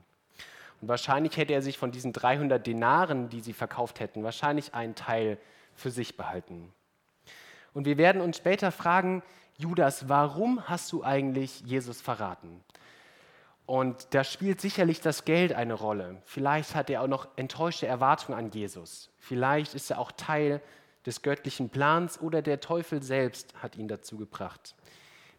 Und 0.81 0.89
wahrscheinlich 0.89 1.37
hätte 1.37 1.55
er 1.55 1.63
sich 1.63 1.77
von 1.77 1.91
diesen 1.91 2.13
300 2.13 2.65
Denaren, 2.65 3.29
die 3.29 3.41
sie 3.41 3.53
verkauft 3.53 3.99
hätten, 3.99 4.23
wahrscheinlich 4.23 4.75
einen 4.75 4.95
Teil 4.95 5.39
für 5.75 5.91
sich 5.91 6.17
behalten. 6.17 6.73
Und 7.73 7.87
wir 7.87 7.99
werden 7.99 8.21
uns 8.21 8.37
später 8.37 8.71
fragen, 8.73 9.23
Judas, 9.59 10.09
warum 10.09 10.69
hast 10.69 10.93
du 10.93 11.05
eigentlich 11.05 11.61
Jesus 11.61 12.01
verraten? 12.01 12.63
Und 13.65 14.09
da 14.11 14.25
spielt 14.25 14.61
sicherlich 14.61 15.01
das 15.01 15.25
Geld 15.25 15.53
eine 15.53 15.75
Rolle. 15.75 16.21
Vielleicht 16.25 16.75
hat 16.75 16.91
er 16.91 17.03
auch 17.03 17.07
noch 17.07 17.29
enttäuschte 17.37 17.87
Erwartungen 17.87 18.39
an 18.39 18.51
Jesus. 18.51 19.11
Vielleicht 19.19 19.75
ist 19.75 19.91
er 19.91 19.99
auch 19.99 20.13
Teil 20.13 20.61
des 21.07 21.23
göttlichen 21.23 21.71
Plans 21.71 22.21
oder 22.21 22.43
der 22.43 22.61
Teufel 22.61 23.03
selbst 23.03 23.55
hat 23.63 23.77
ihn 23.77 23.89
dazu 23.89 24.17
gebracht. 24.17 24.75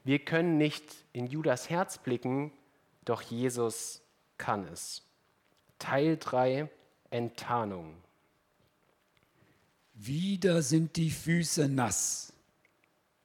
Wir 0.04 0.20
können 0.20 0.58
nicht 0.58 0.84
in 1.14 1.28
Judas 1.28 1.70
Herz 1.70 1.98
blicken, 1.98 2.52
doch 3.06 3.22
Jesus 3.22 4.02
kann 4.38 4.68
es. 4.68 5.04
Teil 5.80 6.18
3 6.18 6.70
Enttarnung. 7.10 7.96
Wieder 10.06 10.62
sind 10.62 10.98
die 10.98 11.12
Füße 11.12 11.70
nass, 11.70 12.34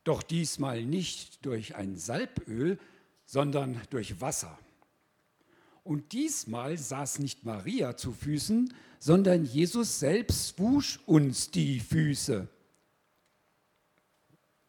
doch 0.04 0.22
diesmal 0.22 0.84
nicht 0.84 1.44
durch 1.44 1.74
ein 1.74 1.96
Salböl, 1.96 2.78
sondern 3.26 3.80
durch 3.90 4.20
Wasser. 4.20 4.56
Und 5.82 6.12
diesmal 6.12 6.78
saß 6.78 7.18
nicht 7.18 7.44
Maria 7.44 7.96
zu 7.96 8.12
Füßen, 8.12 8.72
sondern 9.00 9.44
Jesus 9.44 9.98
selbst 9.98 10.56
wusch 10.60 11.00
uns 11.04 11.50
die 11.50 11.80
Füße. 11.80 12.46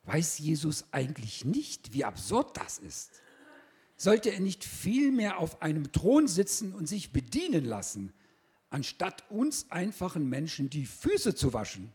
Weiß 0.01 0.39
Jesus 0.39 0.85
eigentlich 0.89 1.45
nicht, 1.45 1.93
wie 1.93 2.05
absurd 2.05 2.57
das 2.57 2.79
ist? 2.79 3.21
Sollte 3.97 4.31
er 4.31 4.39
nicht 4.39 4.63
vielmehr 4.63 5.37
auf 5.37 5.61
einem 5.61 5.91
Thron 5.91 6.27
sitzen 6.27 6.73
und 6.73 6.87
sich 6.87 7.11
bedienen 7.11 7.65
lassen, 7.65 8.13
anstatt 8.71 9.29
uns 9.29 9.69
einfachen 9.69 10.27
Menschen 10.27 10.71
die 10.71 10.87
Füße 10.87 11.35
zu 11.35 11.53
waschen? 11.53 11.93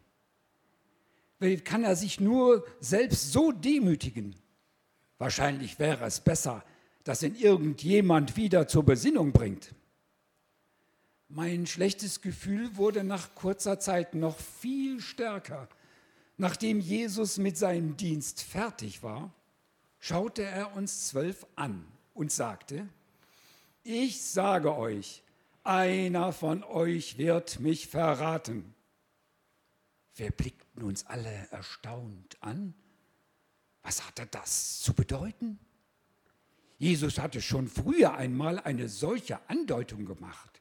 Kann 1.65 1.85
er 1.85 1.97
sich 1.97 2.21
nur 2.21 2.65
selbst 2.81 3.33
so 3.33 3.53
demütigen? 3.53 4.35
Wahrscheinlich 5.19 5.79
wäre 5.79 6.05
es 6.05 6.21
besser, 6.21 6.65
das 7.05 7.23
in 7.23 7.37
irgendjemand 7.37 8.37
wieder 8.37 8.67
zur 8.67 8.85
Besinnung 8.85 9.33
bringt. 9.33 9.75
Mein 11.29 11.67
schlechtes 11.67 12.21
Gefühl 12.21 12.77
wurde 12.77 13.05
nach 13.05 13.35
kurzer 13.35 13.79
Zeit 13.81 14.15
noch 14.15 14.39
viel 14.39 15.01
stärker. 15.01 15.69
Nachdem 16.37 16.81
Jesus 16.81 17.39
mit 17.39 17.57
seinem 17.57 17.97
Dienst 17.97 18.43
fertig 18.43 19.03
war, 19.03 19.33
schaute 19.99 20.43
er 20.43 20.75
uns 20.77 21.09
zwölf 21.09 21.47
an 21.57 21.85
und 22.13 22.33
sagte, 22.33 22.89
ich 23.83 24.23
sage 24.23 24.75
euch, 24.77 25.23
einer 25.63 26.33
von 26.33 26.63
euch 26.65 27.19
wird 27.19 27.61
mich 27.61 27.89
verraten. 27.89 28.74
Wir 30.15 30.31
blickten 30.31 30.83
uns 30.83 31.07
alle 31.07 31.49
erstaunt 31.51 32.37
an. 32.41 32.75
Was 33.83 34.07
hatte 34.07 34.27
das 34.27 34.81
zu 34.81 34.95
bedeuten? 34.95 35.59
Jesus 36.79 37.19
hatte 37.19 37.41
schon 37.41 37.69
früher 37.69 38.15
einmal 38.15 38.59
eine 38.59 38.89
solche 38.89 39.49
Andeutung 39.49 40.05
gemacht. 40.07 40.61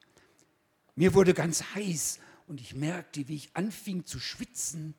Mir 0.96 1.14
wurde 1.14 1.34
ganz 1.34 1.64
heiß 1.76 2.20
und 2.48 2.62
ich 2.62 2.76
merkte, 2.76 3.28
wie 3.28 3.36
ich 3.36 3.56
anfing 3.56 4.06
zu 4.06 4.20
schwitzen. 4.20 4.96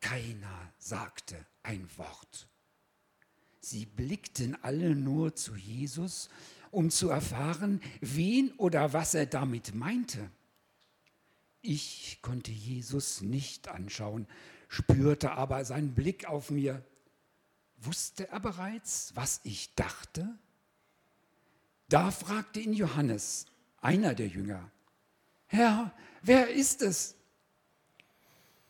Keiner 0.00 0.72
sagte 0.78 1.36
ein 1.62 1.88
Wort. 1.96 2.48
Sie 3.60 3.86
blickten 3.86 4.62
alle 4.62 4.94
nur 4.94 5.34
zu 5.34 5.56
Jesus 5.56 6.28
um 6.74 6.90
zu 6.90 7.08
erfahren, 7.08 7.80
wen 8.00 8.52
oder 8.52 8.92
was 8.92 9.14
er 9.14 9.26
damit 9.26 9.74
meinte. 9.74 10.30
Ich 11.66 12.18
konnte 12.20 12.50
Jesus 12.50 13.22
nicht 13.22 13.68
anschauen, 13.68 14.26
spürte 14.68 15.32
aber 15.32 15.64
seinen 15.64 15.94
Blick 15.94 16.26
auf 16.26 16.50
mir. 16.50 16.84
Wusste 17.78 18.28
er 18.28 18.38
bereits, 18.38 19.12
was 19.14 19.40
ich 19.44 19.74
dachte? 19.74 20.28
Da 21.88 22.10
fragte 22.10 22.60
ihn 22.60 22.74
Johannes, 22.74 23.46
einer 23.80 24.14
der 24.14 24.28
Jünger, 24.28 24.70
Herr, 25.46 25.94
wer 26.20 26.50
ist 26.50 26.82
es? 26.82 27.14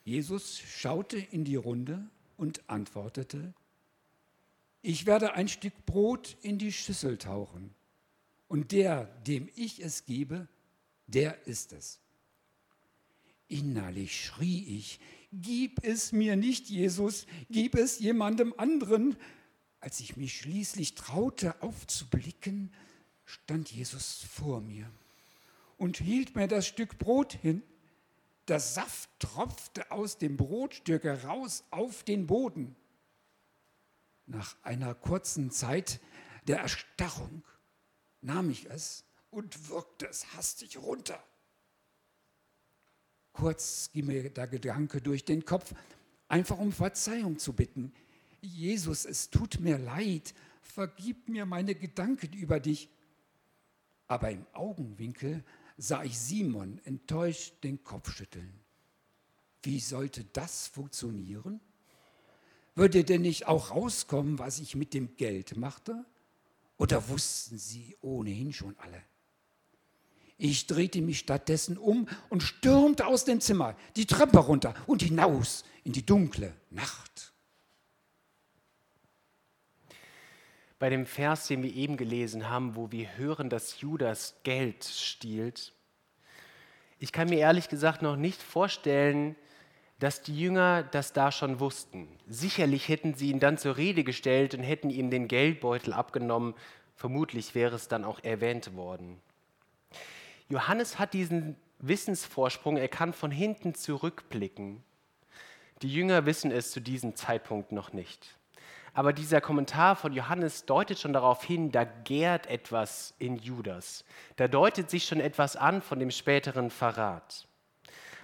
Jesus 0.05 0.61
schaute 0.61 1.19
in 1.19 1.45
die 1.45 1.57
Runde 1.57 2.09
und 2.37 2.63
antwortete, 2.71 3.55
ich 4.83 5.05
werde 5.05 5.33
ein 5.33 5.49
Stück 5.49 5.75
Brot 5.85 6.37
in 6.43 6.59
die 6.59 6.73
Schüssel 6.73 7.19
tauchen, 7.19 7.75
und 8.47 8.71
der, 8.71 9.07
dem 9.27 9.49
ich 9.57 9.83
es 9.83 10.05
gebe, 10.05 10.47
der 11.09 11.45
ist 11.49 11.73
es. 11.73 11.99
Innerlich 13.49 14.25
schrie 14.25 14.79
ich, 14.79 15.01
gib 15.33 15.85
es 15.85 16.13
mir 16.13 16.37
nicht, 16.37 16.69
Jesus, 16.69 17.27
gib 17.51 17.75
es 17.75 17.99
jemandem 17.99 18.55
anderen. 18.57 19.17
Als 19.81 20.01
ich 20.01 20.17
mich 20.17 20.39
schließlich 20.39 20.95
traute 20.95 21.63
aufzublicken, 21.63 22.73
stand 23.25 23.71
Jesus 23.71 24.23
vor 24.23 24.61
mir 24.61 24.91
und 25.77 25.99
hielt 25.99 26.37
mir 26.37 26.49
das 26.49 26.67
Stück 26.67 26.99
Brot 26.99 27.35
hin. 27.35 27.63
Der 28.49 28.61
Saft 28.61 29.11
tropfte 29.19 29.91
aus 29.91 30.19
dem 30.19 30.37
Brotstück 30.37 31.05
heraus 31.05 31.65
auf 31.71 32.03
den 32.03 32.27
Boden. 32.27 32.77
Nach 34.27 34.57
einer 34.63 34.95
kurzen 34.95 35.51
Zeit 35.51 36.01
der 36.47 36.59
Erstarrung 36.59 37.45
nahm 38.21 38.51
ich 38.51 38.67
es 38.71 39.05
und 39.31 39.69
wirkte 39.69 40.07
es 40.07 40.35
hastig 40.35 40.79
runter. 40.79 41.23
Kurz 43.35 43.91
ging 43.93 44.07
mir 44.07 44.31
der 44.31 44.47
Gedanke 44.47 45.01
durch 45.01 45.25
den 45.25 45.45
Kopf, 45.45 45.75
einfach 46.29 46.59
um 46.59 46.73
Verzeihung 46.73 47.39
zu 47.39 47.53
bitten. 47.53 47.93
Jesus, 48.41 49.05
es 49.05 49.29
tut 49.29 49.59
mir 49.61 49.77
leid, 49.77 50.35
vergib 50.63 51.29
mir 51.29 51.45
meine 51.45 51.75
Gedanken 51.75 52.33
über 52.33 52.61
dich. 52.61 52.89
Aber 54.07 54.31
im 54.31 54.47
Augenwinkel 54.53 55.43
sah 55.77 56.05
ich 56.05 56.19
Simon 56.19 56.81
enttäuscht 56.85 57.55
den 57.65 57.83
Kopf 57.83 58.13
schütteln. 58.13 58.53
Wie 59.65 59.81
sollte 59.81 60.25
das 60.33 60.69
funktionieren? 60.69 61.61
Würde 62.77 63.03
denn 63.03 63.23
nicht 63.23 63.47
auch 63.47 63.71
rauskommen, 63.71 64.39
was 64.39 64.61
ich 64.61 64.77
mit 64.77 64.95
dem 64.95 65.17
Geld 65.17 65.57
machte? 65.57 66.05
Oder 66.77 67.09
wussten 67.09 67.59
sie 67.59 67.97
ohnehin 68.01 68.53
schon 68.53 68.79
alle? 68.79 69.03
Ich 70.37 70.67
drehte 70.67 71.01
mich 71.01 71.21
stattdessen 71.21 71.79
um 71.79 72.09
und 72.29 72.43
stürmte 72.43 73.07
aus 73.07 73.25
dem 73.25 73.41
Zimmer, 73.41 73.77
die 73.97 74.07
Treppe 74.07 74.39
runter 74.39 74.75
und 74.87 75.03
hinaus 75.03 75.65
in 75.85 75.93
die 75.93 76.05
dunkle 76.05 76.55
Nacht. 76.71 77.35
bei 80.85 80.91
dem 80.91 81.07
Vers, 81.07 81.47
den 81.47 81.63
wir 81.63 81.75
eben 81.75 81.97
gelesen 81.97 82.51
haben, 82.51 82.77
wo 82.77 82.93
wir 82.93 83.17
hören, 83.17 83.49
dass 83.49 83.81
Judas 83.81 84.35
Geld 84.43 84.85
stiehlt. 84.85 85.73
Ich 86.99 87.11
kann 87.11 87.31
mir 87.31 87.39
ehrlich 87.39 87.71
gesagt 87.71 88.03
noch 88.03 88.17
nicht 88.17 88.43
vorstellen, 88.43 89.35
dass 89.99 90.21
die 90.21 90.39
Jünger 90.39 90.83
das 90.83 91.15
da 91.15 91.33
schon 91.33 91.59
wussten. 91.59 92.07
Sicherlich 92.29 92.89
hätten 92.89 93.15
sie 93.15 93.31
ihn 93.31 93.41
dann 93.41 93.57
zur 93.57 93.79
Rede 93.79 94.05
gestellt 94.05 94.55
und 94.55 94.63
hätten 94.63 94.91
ihm 94.91 95.09
den 95.09 95.27
Geldbeutel 95.27 95.95
abgenommen. 95.95 96.53
Vermutlich 96.97 97.55
wäre 97.55 97.77
es 97.77 97.89
dann 97.89 98.05
auch 98.05 98.23
erwähnt 98.23 98.77
worden. 98.77 99.23
Johannes 100.49 100.99
hat 100.99 101.15
diesen 101.15 101.57
Wissensvorsprung, 101.79 102.77
er 102.77 102.89
kann 102.89 103.13
von 103.13 103.31
hinten 103.31 103.75
zurückblicken. 103.75 104.83
Die 105.83 105.93
Jünger 105.93 106.27
wissen 106.27 106.51
es 106.51 106.71
zu 106.71 106.81
diesem 106.81 107.17
Zeitpunkt 107.17 107.73
noch 107.73 107.93
nicht. 107.93 108.37
Aber 108.95 109.13
dieser 109.13 109.41
Kommentar 109.41 109.97
von 109.97 110.13
Johannes 110.13 110.67
deutet 110.67 111.01
schon 111.01 111.13
darauf 111.13 111.43
hin, 111.43 111.73
da 111.73 111.83
gärt 111.85 112.47
etwas 112.47 113.15
in 113.19 113.37
Judas. 113.37 114.05
Da 114.37 114.47
deutet 114.47 114.89
sich 114.89 115.05
schon 115.05 115.21
etwas 115.21 115.57
an 115.57 115.83
von 115.83 115.99
dem 115.99 116.13
späteren 116.13 116.71
Verrat. 116.71 117.49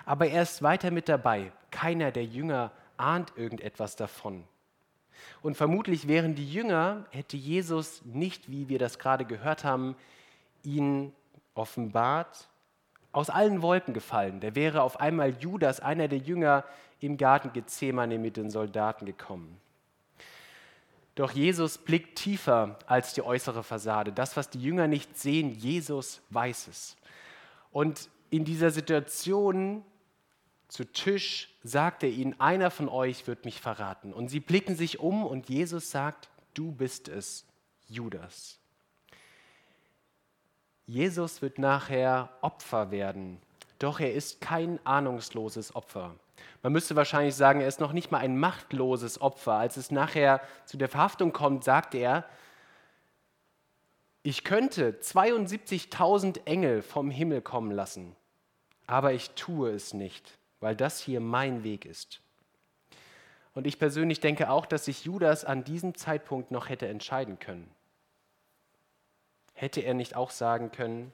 Aber 0.04 0.28
er 0.28 0.42
ist 0.42 0.62
weiter 0.62 0.92
mit 0.92 1.08
dabei. 1.08 1.52
Keiner 1.72 2.12
der 2.12 2.24
Jünger 2.24 2.70
ahnt 2.96 3.32
irgendetwas 3.36 3.96
davon. 3.96 4.44
Und 5.42 5.56
vermutlich 5.56 6.06
wären 6.06 6.34
die 6.34 6.50
Jünger, 6.50 7.04
hätte 7.10 7.36
Jesus 7.36 8.02
nicht, 8.04 8.50
wie 8.50 8.68
wir 8.68 8.78
das 8.78 8.98
gerade 8.98 9.24
gehört 9.24 9.64
haben, 9.64 9.96
ihn 10.62 11.12
offenbart, 11.54 12.48
aus 13.12 13.30
allen 13.30 13.62
Wolken 13.62 13.94
gefallen. 13.94 14.40
Der 14.40 14.54
wäre 14.54 14.82
auf 14.82 15.00
einmal 15.00 15.30
Judas, 15.40 15.80
einer 15.80 16.08
der 16.08 16.18
Jünger, 16.18 16.64
im 17.00 17.16
Garten 17.16 17.52
Gethsemane 17.52 18.18
mit 18.18 18.36
den 18.36 18.50
Soldaten 18.50 19.06
gekommen. 19.06 19.58
Doch 21.14 21.32
Jesus 21.32 21.78
blickt 21.78 22.16
tiefer 22.16 22.78
als 22.86 23.14
die 23.14 23.22
äußere 23.22 23.62
Fassade. 23.62 24.12
Das, 24.12 24.36
was 24.36 24.48
die 24.50 24.62
Jünger 24.62 24.86
nicht 24.86 25.18
sehen, 25.18 25.50
Jesus 25.50 26.22
weiß 26.30 26.68
es. 26.68 26.96
Und 27.72 28.08
in 28.30 28.44
dieser 28.44 28.70
Situation 28.70 29.84
zu 30.68 30.84
Tisch 30.84 31.54
sagt 31.64 32.04
er 32.04 32.10
ihnen, 32.10 32.38
einer 32.38 32.70
von 32.70 32.88
euch 32.88 33.26
wird 33.26 33.44
mich 33.44 33.60
verraten. 33.60 34.12
Und 34.12 34.28
sie 34.28 34.40
blicken 34.40 34.76
sich 34.76 35.00
um 35.00 35.26
und 35.26 35.48
Jesus 35.48 35.90
sagt, 35.90 36.30
du 36.54 36.70
bist 36.72 37.08
es, 37.08 37.44
Judas. 37.88 38.58
Jesus 40.90 41.40
wird 41.40 41.60
nachher 41.60 42.30
Opfer 42.40 42.90
werden, 42.90 43.40
doch 43.78 44.00
er 44.00 44.12
ist 44.12 44.40
kein 44.40 44.84
ahnungsloses 44.84 45.76
Opfer. 45.76 46.16
Man 46.64 46.72
müsste 46.72 46.96
wahrscheinlich 46.96 47.36
sagen, 47.36 47.60
er 47.60 47.68
ist 47.68 47.78
noch 47.78 47.92
nicht 47.92 48.10
mal 48.10 48.18
ein 48.18 48.36
machtloses 48.36 49.20
Opfer. 49.20 49.52
Als 49.52 49.76
es 49.76 49.92
nachher 49.92 50.40
zu 50.64 50.78
der 50.78 50.88
Verhaftung 50.88 51.32
kommt, 51.32 51.62
sagt 51.62 51.94
er, 51.94 52.24
ich 54.24 54.42
könnte 54.42 54.98
72.000 55.00 56.44
Engel 56.46 56.82
vom 56.82 57.12
Himmel 57.12 57.40
kommen 57.40 57.70
lassen, 57.70 58.16
aber 58.88 59.12
ich 59.12 59.30
tue 59.36 59.70
es 59.70 59.94
nicht, 59.94 60.38
weil 60.58 60.74
das 60.74 60.98
hier 60.98 61.20
mein 61.20 61.62
Weg 61.62 61.84
ist. 61.84 62.20
Und 63.54 63.68
ich 63.68 63.78
persönlich 63.78 64.18
denke 64.18 64.50
auch, 64.50 64.66
dass 64.66 64.86
sich 64.86 65.04
Judas 65.04 65.44
an 65.44 65.62
diesem 65.62 65.94
Zeitpunkt 65.94 66.50
noch 66.50 66.68
hätte 66.68 66.88
entscheiden 66.88 67.38
können. 67.38 67.70
Hätte 69.60 69.82
er 69.82 69.92
nicht 69.92 70.16
auch 70.16 70.30
sagen 70.30 70.72
können, 70.72 71.12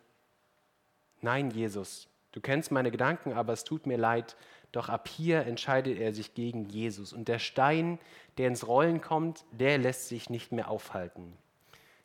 nein 1.21 1.51
Jesus, 1.51 2.07
du 2.31 2.41
kennst 2.41 2.71
meine 2.71 2.93
Gedanken, 2.93 3.33
aber 3.33 3.53
es 3.53 3.65
tut 3.65 3.87
mir 3.87 3.97
leid, 3.97 4.37
doch 4.71 4.89
ab 4.89 5.09
hier 5.09 5.45
entscheidet 5.47 5.99
er 5.99 6.15
sich 6.15 6.33
gegen 6.33 6.65
Jesus. 6.65 7.13
Und 7.13 7.27
der 7.27 7.41
Stein, 7.41 7.99
der 8.39 8.47
ins 8.47 8.69
Rollen 8.69 9.01
kommt, 9.01 9.45
der 9.51 9.79
lässt 9.79 10.07
sich 10.07 10.31
nicht 10.31 10.53
mehr 10.53 10.71
aufhalten. 10.71 11.37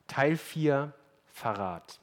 Teil 0.07 0.35
4, 0.35 0.95
Verrat. 1.27 1.99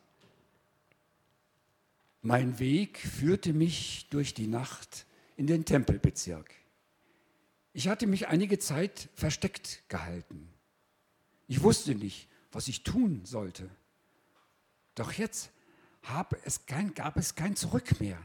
Mein 2.23 2.61
Weg 2.61 2.99
führte 2.99 3.53
mich 3.53 4.07
durch 4.09 4.35
die 4.35 4.47
Nacht 4.47 5.05
in 5.35 5.49
den 5.49 5.65
Tempelbezirk. 5.65 6.55
Ich 7.73 7.89
hatte 7.89 8.07
mich 8.07 8.29
einige 8.29 8.61
Zeit 8.61 9.09
versteckt 9.17 9.83
gehalten. 9.89 10.49
Ich 11.49 11.65
wusste 11.65 11.97
nicht, 11.97 12.29
was 12.53 12.69
ich 12.69 12.85
tun 12.85 13.25
sollte. 13.25 13.69
Doch 14.99 15.13
jetzt 15.13 15.51
es 16.45 16.67
kein, 16.67 16.95
gab 16.95 17.17
es 17.17 17.35
kein 17.35 17.55
Zurück 17.55 18.01
mehr. 18.01 18.19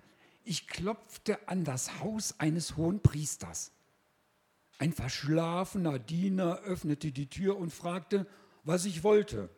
Ich 0.43 0.67
klopfte 0.67 1.47
an 1.47 1.63
das 1.63 1.99
Haus 1.99 2.39
eines 2.39 2.77
hohen 2.77 3.01
Priesters. 3.01 3.71
Ein 4.79 4.91
verschlafener 4.91 5.99
Diener 5.99 6.59
öffnete 6.61 7.11
die 7.11 7.29
Tür 7.29 7.57
und 7.57 7.71
fragte, 7.71 8.25
was 8.63 8.85
ich 8.85 9.03
wollte. 9.03 9.49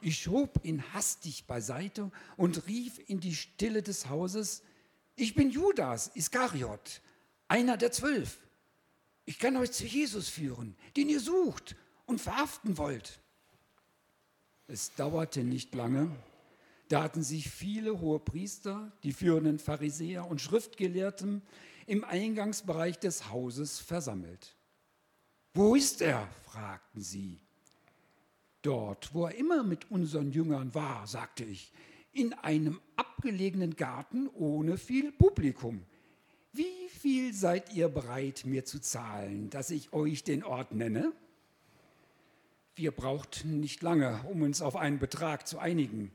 Ich 0.00 0.18
schob 0.18 0.64
ihn 0.64 0.82
hastig 0.94 1.46
beiseite 1.46 2.10
und 2.36 2.66
rief 2.66 3.00
in 3.08 3.20
die 3.20 3.34
Stille 3.34 3.82
des 3.82 4.08
Hauses, 4.08 4.62
ich 5.16 5.34
bin 5.34 5.50
Judas 5.50 6.08
Iskariot, 6.14 7.02
einer 7.48 7.76
der 7.76 7.92
zwölf. 7.92 8.38
Ich 9.24 9.38
kann 9.38 9.56
euch 9.56 9.72
zu 9.72 9.84
Jesus 9.84 10.28
führen, 10.28 10.76
den 10.96 11.08
ihr 11.08 11.20
sucht 11.20 11.76
und 12.06 12.20
verhaften 12.20 12.78
wollt. 12.78 13.20
Es 14.72 14.94
dauerte 14.94 15.42
nicht 15.42 15.74
lange, 15.74 16.08
da 16.88 17.02
hatten 17.02 17.24
sich 17.24 17.50
viele 17.50 18.00
hohe 18.00 18.20
Priester, 18.20 18.92
die 19.02 19.12
führenden 19.12 19.58
Pharisäer 19.58 20.28
und 20.28 20.40
Schriftgelehrten 20.40 21.42
im 21.88 22.04
Eingangsbereich 22.04 22.96
des 23.00 23.30
Hauses 23.30 23.80
versammelt. 23.80 24.54
Wo 25.54 25.74
ist 25.74 26.02
er? 26.02 26.28
fragten 26.44 27.02
sie. 27.02 27.40
Dort, 28.62 29.12
wo 29.12 29.26
er 29.26 29.34
immer 29.34 29.64
mit 29.64 29.90
unseren 29.90 30.30
Jüngern 30.30 30.72
war, 30.72 31.04
sagte 31.08 31.42
ich, 31.42 31.72
in 32.12 32.32
einem 32.34 32.80
abgelegenen 32.94 33.74
Garten 33.74 34.28
ohne 34.28 34.78
viel 34.78 35.10
Publikum. 35.10 35.82
Wie 36.52 36.88
viel 36.90 37.34
seid 37.34 37.74
ihr 37.74 37.88
bereit, 37.88 38.42
mir 38.44 38.64
zu 38.64 38.80
zahlen, 38.80 39.50
dass 39.50 39.70
ich 39.70 39.92
euch 39.92 40.22
den 40.22 40.44
Ort 40.44 40.70
nenne? 40.70 41.12
Wir 42.74 42.92
brauchten 42.92 43.60
nicht 43.60 43.82
lange, 43.82 44.22
um 44.24 44.42
uns 44.42 44.62
auf 44.62 44.76
einen 44.76 44.98
Betrag 44.98 45.46
zu 45.46 45.58
einigen. 45.58 46.12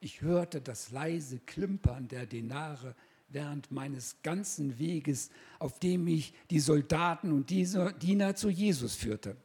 Ich 0.00 0.20
hörte 0.20 0.60
das 0.60 0.90
leise 0.90 1.38
Klimpern 1.40 2.08
der 2.08 2.26
Denare 2.26 2.94
während 3.28 3.70
meines 3.72 4.22
ganzen 4.22 4.78
Weges, 4.78 5.30
auf 5.58 5.78
dem 5.78 6.04
mich 6.04 6.32
die 6.50 6.60
Soldaten 6.60 7.32
und 7.32 7.50
diese 7.50 7.92
Diener 7.94 8.36
zu 8.36 8.48
Jesus 8.48 8.94
führte. 8.94 9.36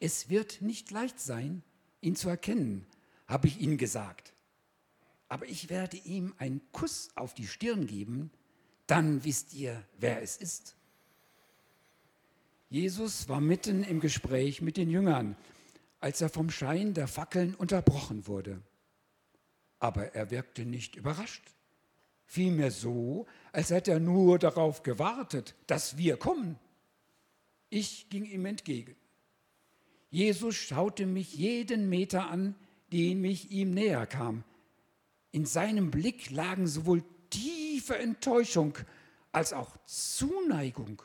Es 0.00 0.30
wird 0.30 0.62
nicht 0.62 0.90
leicht 0.90 1.20
sein, 1.20 1.62
ihn 2.00 2.16
zu 2.16 2.28
erkennen, 2.28 2.86
habe 3.26 3.48
ich 3.48 3.60
ihnen 3.60 3.78
gesagt. 3.78 4.32
Aber 5.28 5.46
ich 5.46 5.68
werde 5.68 5.96
ihm 5.96 6.34
einen 6.38 6.60
Kuss 6.72 7.10
auf 7.14 7.34
die 7.34 7.46
Stirn 7.46 7.86
geben, 7.86 8.30
dann 8.86 9.24
wisst 9.24 9.54
ihr, 9.54 9.84
wer 9.98 10.22
es 10.22 10.36
ist. 10.36 10.76
Jesus 12.76 13.30
war 13.30 13.40
mitten 13.40 13.82
im 13.84 14.00
Gespräch 14.00 14.60
mit 14.60 14.76
den 14.76 14.90
Jüngern, 14.90 15.34
als 15.98 16.20
er 16.20 16.28
vom 16.28 16.50
Schein 16.50 16.92
der 16.92 17.08
Fackeln 17.08 17.54
unterbrochen 17.54 18.26
wurde. 18.26 18.60
Aber 19.78 20.14
er 20.14 20.30
wirkte 20.30 20.66
nicht 20.66 20.94
überrascht. 20.94 21.42
Vielmehr 22.26 22.70
so, 22.70 23.24
als 23.50 23.70
hätte 23.70 23.92
er 23.92 23.98
nur 23.98 24.38
darauf 24.38 24.82
gewartet, 24.82 25.54
dass 25.66 25.96
wir 25.96 26.18
kommen. 26.18 26.58
Ich 27.70 28.10
ging 28.10 28.26
ihm 28.26 28.44
entgegen. 28.44 28.94
Jesus 30.10 30.54
schaute 30.54 31.06
mich 31.06 31.34
jeden 31.34 31.88
Meter 31.88 32.28
an, 32.28 32.54
den 32.92 33.22
mich 33.22 33.50
ihm 33.52 33.70
näher 33.70 34.06
kam. 34.06 34.44
In 35.32 35.46
seinem 35.46 35.90
Blick 35.90 36.30
lagen 36.30 36.66
sowohl 36.66 37.02
tiefe 37.30 37.96
Enttäuschung 37.96 38.76
als 39.32 39.54
auch 39.54 39.78
Zuneigung. 39.86 41.00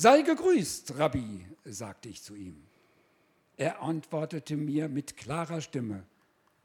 Sei 0.00 0.22
gegrüßt, 0.22 0.96
Rabbi, 0.96 1.44
sagte 1.64 2.08
ich 2.08 2.22
zu 2.22 2.36
ihm. 2.36 2.64
Er 3.56 3.82
antwortete 3.82 4.56
mir 4.56 4.88
mit 4.88 5.16
klarer 5.16 5.60
Stimme, 5.60 6.04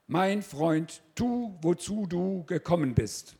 mein 0.06 0.44
Freund, 0.44 1.02
tu, 1.16 1.58
wozu 1.64 2.06
du 2.06 2.44
gekommen 2.44 2.94
bist. 2.94 3.36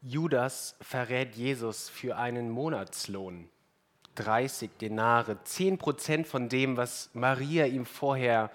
Judas 0.00 0.76
verrät 0.80 1.36
Jesus 1.36 1.90
für 1.90 2.16
einen 2.16 2.48
Monatslohn. 2.48 3.50
30 4.14 4.70
Denare, 4.80 5.44
10 5.44 5.76
Prozent 5.76 6.26
von 6.26 6.48
dem, 6.48 6.78
was 6.78 7.10
Maria 7.12 7.66
ihm 7.66 7.84
vorher 7.84 8.50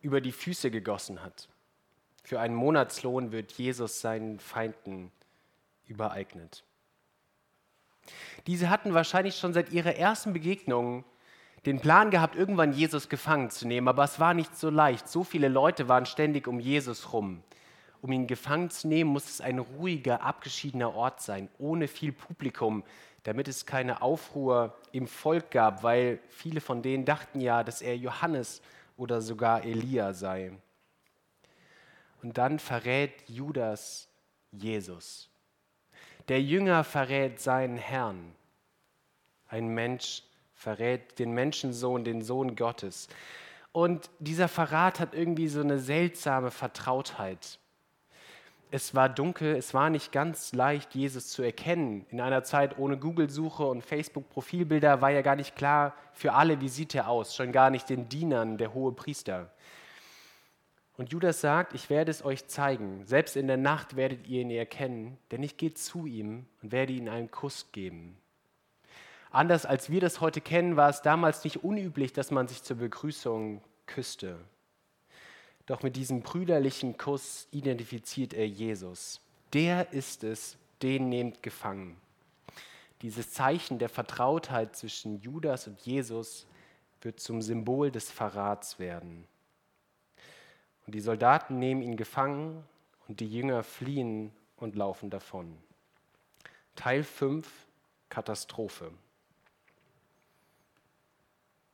über 0.00 0.20
die 0.20 0.30
Füße 0.30 0.70
gegossen 0.70 1.24
hat. 1.24 1.48
Für 2.22 2.38
einen 2.38 2.54
Monatslohn 2.54 3.32
wird 3.32 3.50
Jesus 3.50 4.00
seinen 4.00 4.38
Feinden 4.38 5.10
übereignet. 5.88 6.62
Diese 8.46 8.70
hatten 8.70 8.94
wahrscheinlich 8.94 9.36
schon 9.36 9.52
seit 9.52 9.72
ihrer 9.72 9.96
ersten 9.96 10.32
Begegnung 10.32 11.04
den 11.66 11.80
Plan 11.80 12.10
gehabt, 12.10 12.34
irgendwann 12.34 12.72
Jesus 12.72 13.08
gefangen 13.08 13.50
zu 13.50 13.68
nehmen, 13.68 13.86
aber 13.86 14.04
es 14.04 14.18
war 14.18 14.34
nicht 14.34 14.56
so 14.56 14.68
leicht. 14.68 15.08
So 15.08 15.22
viele 15.22 15.48
Leute 15.48 15.88
waren 15.88 16.06
ständig 16.06 16.48
um 16.48 16.58
Jesus 16.58 17.12
rum. 17.12 17.42
Um 18.00 18.10
ihn 18.10 18.26
gefangen 18.26 18.68
zu 18.68 18.88
nehmen, 18.88 19.10
muss 19.10 19.28
es 19.30 19.40
ein 19.40 19.60
ruhiger, 19.60 20.22
abgeschiedener 20.22 20.92
Ort 20.92 21.22
sein, 21.22 21.48
ohne 21.58 21.86
viel 21.86 22.10
Publikum, 22.10 22.82
damit 23.22 23.46
es 23.46 23.64
keine 23.64 24.02
Aufruhr 24.02 24.76
im 24.90 25.06
Volk 25.06 25.52
gab, 25.52 25.84
weil 25.84 26.18
viele 26.28 26.60
von 26.60 26.82
denen 26.82 27.04
dachten 27.04 27.40
ja, 27.40 27.62
dass 27.62 27.80
er 27.80 27.96
Johannes 27.96 28.60
oder 28.96 29.20
sogar 29.20 29.62
Elia 29.62 30.14
sei. 30.14 30.52
Und 32.24 32.38
dann 32.38 32.58
verrät 32.58 33.28
Judas 33.28 34.08
Jesus. 34.50 35.31
Der 36.28 36.40
Jünger 36.40 36.84
verrät 36.84 37.40
seinen 37.40 37.76
Herrn. 37.76 38.34
Ein 39.48 39.68
Mensch 39.68 40.22
verrät 40.54 41.18
den 41.18 41.32
Menschensohn, 41.32 42.04
den 42.04 42.22
Sohn 42.22 42.54
Gottes. 42.54 43.08
Und 43.72 44.10
dieser 44.18 44.48
Verrat 44.48 45.00
hat 45.00 45.14
irgendwie 45.14 45.48
so 45.48 45.60
eine 45.60 45.78
seltsame 45.78 46.50
Vertrautheit. 46.50 47.58
Es 48.70 48.94
war 48.94 49.08
dunkel, 49.08 49.56
es 49.56 49.74
war 49.74 49.90
nicht 49.90 50.12
ganz 50.12 50.54
leicht, 50.54 50.94
Jesus 50.94 51.28
zu 51.28 51.42
erkennen. 51.42 52.06
In 52.10 52.20
einer 52.20 52.44
Zeit 52.44 52.78
ohne 52.78 52.96
Google-Suche 52.96 53.64
und 53.64 53.82
Facebook-Profilbilder 53.82 55.02
war 55.02 55.10
ja 55.10 55.20
gar 55.20 55.36
nicht 55.36 55.56
klar 55.56 55.94
für 56.14 56.32
alle, 56.32 56.60
wie 56.60 56.70
sieht 56.70 56.94
er 56.94 57.08
aus, 57.08 57.36
schon 57.36 57.52
gar 57.52 57.68
nicht 57.68 57.90
den 57.90 58.08
Dienern, 58.08 58.56
der 58.56 58.72
hohe 58.72 58.92
Priester. 58.92 59.50
Und 61.02 61.10
Judas 61.10 61.40
sagt, 61.40 61.74
ich 61.74 61.90
werde 61.90 62.12
es 62.12 62.24
euch 62.24 62.46
zeigen. 62.46 63.04
Selbst 63.06 63.34
in 63.34 63.48
der 63.48 63.56
Nacht 63.56 63.96
werdet 63.96 64.28
ihr 64.28 64.42
ihn 64.42 64.52
erkennen, 64.52 65.18
denn 65.32 65.42
ich 65.42 65.56
gehe 65.56 65.74
zu 65.74 66.06
ihm 66.06 66.46
und 66.62 66.70
werde 66.70 66.92
ihm 66.92 67.08
einen 67.08 67.28
Kuss 67.28 67.72
geben. 67.72 68.16
Anders 69.32 69.66
als 69.66 69.90
wir 69.90 70.00
das 70.00 70.20
heute 70.20 70.40
kennen, 70.40 70.76
war 70.76 70.88
es 70.88 71.02
damals 71.02 71.42
nicht 71.42 71.64
unüblich, 71.64 72.12
dass 72.12 72.30
man 72.30 72.46
sich 72.46 72.62
zur 72.62 72.76
Begrüßung 72.76 73.64
küsste. 73.86 74.38
Doch 75.66 75.82
mit 75.82 75.96
diesem 75.96 76.22
brüderlichen 76.22 76.96
Kuss 76.96 77.48
identifiziert 77.50 78.32
er 78.32 78.46
Jesus. 78.46 79.20
Der 79.54 79.92
ist 79.92 80.22
es, 80.22 80.56
den 80.82 81.08
nehmt 81.08 81.42
gefangen. 81.42 81.96
Dieses 83.00 83.32
Zeichen 83.32 83.80
der 83.80 83.88
Vertrautheit 83.88 84.76
zwischen 84.76 85.20
Judas 85.20 85.66
und 85.66 85.80
Jesus 85.80 86.46
wird 87.00 87.18
zum 87.18 87.42
Symbol 87.42 87.90
des 87.90 88.08
Verrats 88.08 88.78
werden. 88.78 89.26
Und 90.86 90.94
die 90.94 91.00
Soldaten 91.00 91.58
nehmen 91.58 91.82
ihn 91.82 91.96
gefangen 91.96 92.64
und 93.08 93.20
die 93.20 93.28
Jünger 93.28 93.62
fliehen 93.62 94.32
und 94.56 94.76
laufen 94.76 95.10
davon. 95.10 95.56
Teil 96.74 97.04
5 97.04 97.48
Katastrophe. 98.08 98.90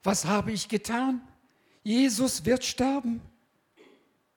Was 0.02 0.24
habe 0.24 0.52
ich 0.52 0.68
getan? 0.68 1.20
Jesus 1.82 2.44
wird 2.44 2.64
sterben. 2.64 3.20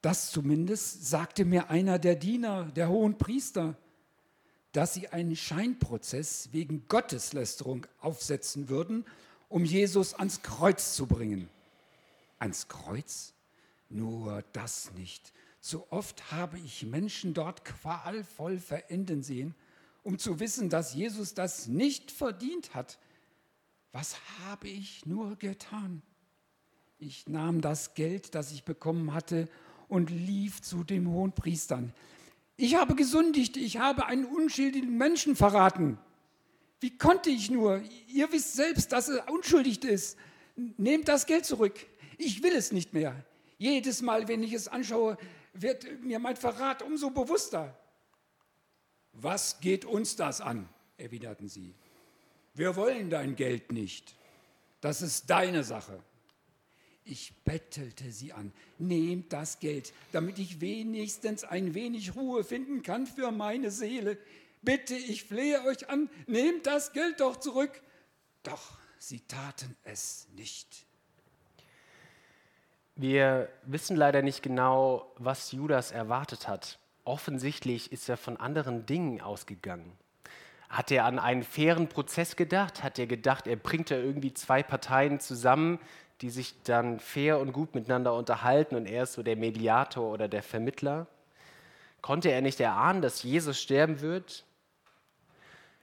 Das 0.00 0.32
zumindest 0.32 1.06
sagte 1.06 1.44
mir 1.44 1.70
einer 1.70 1.98
der 1.98 2.16
Diener, 2.16 2.64
der 2.64 2.88
hohen 2.88 3.18
Priester, 3.18 3.76
dass 4.72 4.94
sie 4.94 5.08
einen 5.08 5.36
Scheinprozess 5.36 6.48
wegen 6.52 6.88
Gotteslästerung 6.88 7.86
aufsetzen 8.00 8.68
würden, 8.68 9.04
um 9.48 9.64
Jesus 9.64 10.14
ans 10.14 10.42
Kreuz 10.42 10.96
zu 10.96 11.06
bringen. 11.06 11.48
Ans 12.38 12.68
Kreuz? 12.68 13.34
Nur 13.92 14.42
das 14.52 14.92
nicht. 14.94 15.32
Zu 15.60 15.90
oft 15.92 16.32
habe 16.32 16.58
ich 16.58 16.86
Menschen 16.86 17.34
dort 17.34 17.64
qualvoll 17.64 18.58
verenden 18.58 19.22
sehen, 19.22 19.54
um 20.02 20.18
zu 20.18 20.40
wissen, 20.40 20.70
dass 20.70 20.94
Jesus 20.94 21.34
das 21.34 21.68
nicht 21.68 22.10
verdient 22.10 22.74
hat, 22.74 22.98
was 23.92 24.16
habe 24.46 24.68
ich 24.68 25.04
nur 25.04 25.36
getan? 25.36 26.02
Ich 26.98 27.28
nahm 27.28 27.60
das 27.60 27.94
Geld, 27.94 28.34
das 28.34 28.50
ich 28.50 28.64
bekommen 28.64 29.12
hatte, 29.12 29.48
und 29.88 30.08
lief 30.08 30.62
zu 30.62 30.82
den 30.84 31.06
hohen 31.08 31.32
Priestern. 31.32 31.92
Ich 32.56 32.76
habe 32.76 32.94
gesündigt, 32.94 33.58
ich 33.58 33.76
habe 33.76 34.06
einen 34.06 34.24
unschuldigen 34.24 34.96
Menschen 34.96 35.36
verraten. 35.36 35.98
Wie 36.80 36.96
konnte 36.96 37.28
ich 37.28 37.50
nur? 37.50 37.82
Ihr 38.08 38.32
wisst 38.32 38.54
selbst, 38.54 38.92
dass 38.92 39.10
er 39.10 39.30
unschuldig 39.30 39.84
ist. 39.84 40.16
Nehmt 40.56 41.08
das 41.08 41.26
Geld 41.26 41.44
zurück. 41.44 41.74
Ich 42.16 42.42
will 42.42 42.54
es 42.54 42.72
nicht 42.72 42.94
mehr. 42.94 43.24
Jedes 43.62 44.02
Mal, 44.02 44.26
wenn 44.26 44.42
ich 44.42 44.54
es 44.54 44.66
anschaue, 44.66 45.16
wird 45.52 46.02
mir 46.02 46.18
mein 46.18 46.34
Verrat 46.34 46.82
umso 46.82 47.10
bewusster. 47.10 47.78
Was 49.12 49.60
geht 49.60 49.84
uns 49.84 50.16
das 50.16 50.40
an? 50.40 50.68
erwiderten 50.96 51.48
sie. 51.48 51.72
Wir 52.54 52.74
wollen 52.74 53.08
dein 53.08 53.36
Geld 53.36 53.70
nicht. 53.70 54.16
Das 54.80 55.00
ist 55.00 55.30
deine 55.30 55.62
Sache. 55.62 56.02
Ich 57.04 57.34
bettelte 57.44 58.10
sie 58.10 58.32
an, 58.32 58.52
nehmt 58.78 59.32
das 59.32 59.60
Geld, 59.60 59.92
damit 60.10 60.40
ich 60.40 60.60
wenigstens 60.60 61.44
ein 61.44 61.72
wenig 61.72 62.16
Ruhe 62.16 62.42
finden 62.42 62.82
kann 62.82 63.06
für 63.06 63.30
meine 63.30 63.70
Seele. 63.70 64.18
Bitte, 64.62 64.96
ich 64.96 65.22
flehe 65.22 65.62
euch 65.66 65.88
an, 65.88 66.10
nehmt 66.26 66.66
das 66.66 66.92
Geld 66.92 67.20
doch 67.20 67.36
zurück. 67.36 67.80
Doch 68.42 68.76
sie 68.98 69.20
taten 69.20 69.76
es 69.84 70.26
nicht. 70.34 70.84
Wir 72.94 73.48
wissen 73.64 73.96
leider 73.96 74.22
nicht 74.22 74.42
genau, 74.42 75.12
was 75.16 75.52
Judas 75.52 75.92
erwartet 75.92 76.46
hat. 76.46 76.78
Offensichtlich 77.04 77.90
ist 77.90 78.08
er 78.08 78.16
von 78.16 78.36
anderen 78.36 78.84
Dingen 78.84 79.20
ausgegangen. 79.20 79.96
Hat 80.68 80.90
er 80.90 81.04
an 81.04 81.18
einen 81.18 81.42
fairen 81.42 81.88
Prozess 81.88 82.36
gedacht? 82.36 82.82
Hat 82.82 82.98
er 82.98 83.06
gedacht, 83.06 83.46
er 83.46 83.56
bringt 83.56 83.90
da 83.90 83.96
irgendwie 83.96 84.34
zwei 84.34 84.62
Parteien 84.62 85.20
zusammen, 85.20 85.78
die 86.20 86.30
sich 86.30 86.62
dann 86.62 87.00
fair 87.00 87.40
und 87.40 87.52
gut 87.52 87.74
miteinander 87.74 88.14
unterhalten 88.14 88.76
und 88.76 88.86
er 88.86 89.02
ist 89.04 89.14
so 89.14 89.22
der 89.22 89.36
Mediator 89.36 90.12
oder 90.12 90.28
der 90.28 90.42
Vermittler? 90.42 91.06
Konnte 92.00 92.30
er 92.30 92.42
nicht 92.42 92.60
erahnen, 92.60 93.02
dass 93.02 93.22
Jesus 93.22 93.60
sterben 93.60 94.00
wird? 94.00 94.44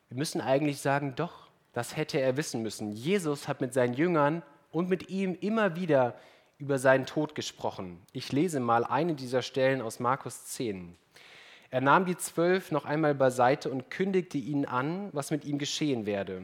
Wir 0.10 0.18
müssen 0.18 0.42
eigentlich 0.42 0.80
sagen, 0.80 1.14
doch, 1.16 1.48
das 1.74 1.96
hätte 1.96 2.20
er 2.20 2.38
wissen 2.38 2.62
müssen. 2.62 2.92
Jesus 2.92 3.48
hat 3.48 3.62
mit 3.62 3.74
seinen 3.74 3.94
Jüngern 3.94 4.44
und 4.72 4.90
mit 4.90 5.10
ihm 5.10 5.38
immer 5.40 5.76
wieder 5.76 6.16
über 6.60 6.78
seinen 6.78 7.06
Tod 7.06 7.36
gesprochen. 7.36 8.02
Ich 8.12 8.34
lese 8.34 8.60
mal 8.60 8.84
eine 8.84 9.16
dieser 9.16 9.42
Stellen 9.42 9.82
aus 9.82 10.02
Markus 10.02 10.46
10. 10.46 10.96
Er 11.72 11.82
nahm 11.82 12.06
die 12.06 12.18
zwölf 12.18 12.72
noch 12.72 12.84
einmal 12.84 13.16
beiseite 13.16 13.72
und 13.72 13.90
kündigte 13.90 14.38
ihnen 14.38 14.66
an, 14.66 15.10
was 15.14 15.32
mit 15.32 15.46
ihm 15.46 15.58
geschehen 15.58 16.06
werde. 16.06 16.42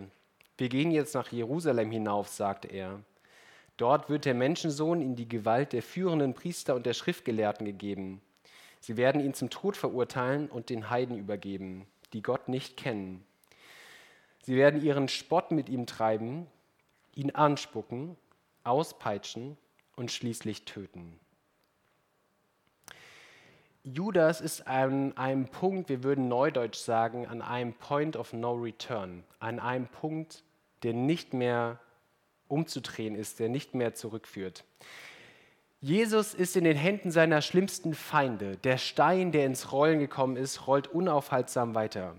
Wir 0.58 0.69
gehen 0.69 0.91
jetzt 0.91 1.15
nach 1.15 1.32
Jerusalem 1.32 1.91
hinauf, 1.91 2.30
sagte 2.30 2.69
er. 2.69 3.01
Dort 3.75 4.10
wird 4.10 4.23
der 4.23 4.36
Menschensohn 4.36 5.01
in 5.01 5.17
die 5.17 5.28
Gewalt 5.28 5.73
der 5.73 5.84
führenden 5.84 6.34
Priester 6.34 6.75
und 6.75 6.86
der 6.86 6.93
Schriftgelehrten 6.93 7.65
gegeben. 7.65 8.21
Sie 8.80 8.95
werden 8.95 9.19
ihn 9.19 9.34
zum 9.34 9.49
Tod 9.49 9.75
verurteilen 9.75 10.47
und 10.47 10.69
den 10.69 10.89
Heiden 10.89 11.17
übergeben, 11.17 11.86
die 12.13 12.21
Gott 12.21 12.47
nicht 12.47 12.78
kennen. 12.78 13.25
Sie 14.43 14.56
werden 14.56 14.82
ihren 14.82 15.10
Spott 15.10 15.51
mit 15.51 15.67
ihm 15.67 15.88
treiben, 15.88 16.47
ihn 17.15 17.32
anspucken, 17.32 18.15
auspeitschen 18.63 19.58
und 19.95 20.12
schließlich 20.12 20.65
töten. 20.65 21.19
Judas 23.84 24.41
ist 24.41 24.67
an 24.67 25.15
einem 25.15 25.47
Punkt, 25.47 25.89
wir 25.89 26.03
würden 26.03 26.27
neudeutsch 26.27 26.77
sagen, 26.77 27.27
an 27.27 27.43
einem 27.43 27.73
Point 27.73 28.17
of 28.17 28.34
No 28.34 28.53
Return, 28.53 29.23
an 29.39 29.60
einem 29.60 29.88
Punkt, 29.88 30.43
der 30.81 30.93
nicht 30.93 31.34
mehr 31.34 31.79
umzudrehen 32.47 33.15
ist, 33.15 33.39
der 33.39 33.49
nicht 33.49 33.75
mehr 33.75 33.93
zurückführt. 33.93 34.63
Jesus 35.81 36.34
ist 36.34 36.55
in 36.55 36.63
den 36.63 36.77
Händen 36.77 37.12
seiner 37.12 37.43
schlimmsten 37.43 37.93
Feinde. 37.93 38.58
Der 38.58 38.79
Stein, 38.79 39.31
der 39.31 39.45
ins 39.45 39.71
Rollen 39.71 39.99
gekommen 39.99 40.36
ist, 40.36 40.65
rollt 40.65 40.88
unaufhaltsam 40.88 41.75
weiter. 41.75 42.15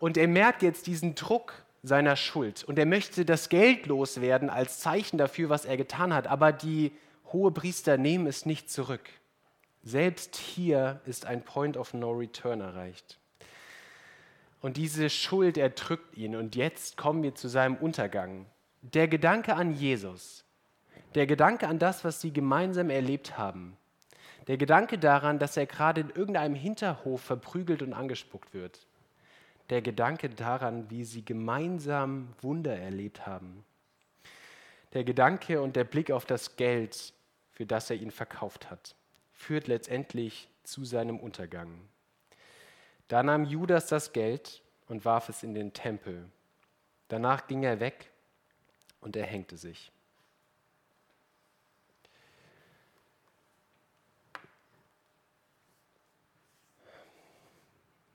Und 0.00 0.16
er 0.16 0.26
merkt 0.26 0.62
jetzt 0.62 0.88
diesen 0.88 1.14
Druck 1.14 1.52
seiner 1.82 2.16
Schuld 2.16 2.64
und 2.64 2.78
er 2.78 2.86
möchte 2.86 3.24
das 3.24 3.48
Geld 3.48 3.86
loswerden 3.86 4.50
als 4.50 4.80
Zeichen 4.80 5.18
dafür, 5.18 5.48
was 5.48 5.64
er 5.64 5.76
getan 5.76 6.12
hat. 6.12 6.26
Aber 6.26 6.52
die 6.52 6.92
Hohepriester 7.32 7.96
nehmen 7.96 8.26
es 8.26 8.46
nicht 8.46 8.70
zurück. 8.70 9.08
Selbst 9.82 10.36
hier 10.36 11.00
ist 11.06 11.26
ein 11.26 11.42
Point 11.42 11.76
of 11.76 11.94
No 11.94 12.10
Return 12.12 12.60
erreicht. 12.60 13.18
Und 14.60 14.76
diese 14.76 15.08
Schuld 15.08 15.56
erdrückt 15.56 16.16
ihn. 16.16 16.34
Und 16.34 16.56
jetzt 16.56 16.96
kommen 16.96 17.22
wir 17.22 17.34
zu 17.34 17.48
seinem 17.48 17.76
Untergang. 17.76 18.46
Der 18.82 19.06
Gedanke 19.06 19.54
an 19.54 19.72
Jesus, 19.72 20.44
der 21.14 21.26
Gedanke 21.26 21.68
an 21.68 21.78
das, 21.78 22.04
was 22.04 22.20
sie 22.20 22.32
gemeinsam 22.32 22.90
erlebt 22.90 23.38
haben, 23.38 23.76
der 24.48 24.56
Gedanke 24.56 24.98
daran, 24.98 25.38
dass 25.38 25.56
er 25.56 25.66
gerade 25.66 26.00
in 26.00 26.10
irgendeinem 26.10 26.54
Hinterhof 26.54 27.20
verprügelt 27.20 27.82
und 27.82 27.92
angespuckt 27.92 28.54
wird, 28.54 28.87
der 29.70 29.82
Gedanke 29.82 30.30
daran, 30.30 30.90
wie 30.90 31.04
sie 31.04 31.24
gemeinsam 31.24 32.34
Wunder 32.40 32.76
erlebt 32.76 33.26
haben, 33.26 33.64
der 34.94 35.04
Gedanke 35.04 35.60
und 35.60 35.76
der 35.76 35.84
Blick 35.84 36.10
auf 36.10 36.24
das 36.24 36.56
Geld, 36.56 37.12
für 37.52 37.66
das 37.66 37.90
er 37.90 37.96
ihn 37.96 38.10
verkauft 38.10 38.70
hat, 38.70 38.94
führt 39.32 39.66
letztendlich 39.66 40.48
zu 40.62 40.84
seinem 40.84 41.18
Untergang. 41.20 41.80
Da 43.08 43.22
nahm 43.22 43.44
Judas 43.44 43.86
das 43.86 44.12
Geld 44.12 44.62
und 44.86 45.04
warf 45.04 45.28
es 45.28 45.42
in 45.42 45.54
den 45.54 45.72
Tempel. 45.72 46.28
Danach 47.08 47.46
ging 47.46 47.62
er 47.62 47.80
weg 47.80 48.10
und 49.00 49.16
er 49.16 49.26
hängte 49.26 49.56
sich. 49.56 49.92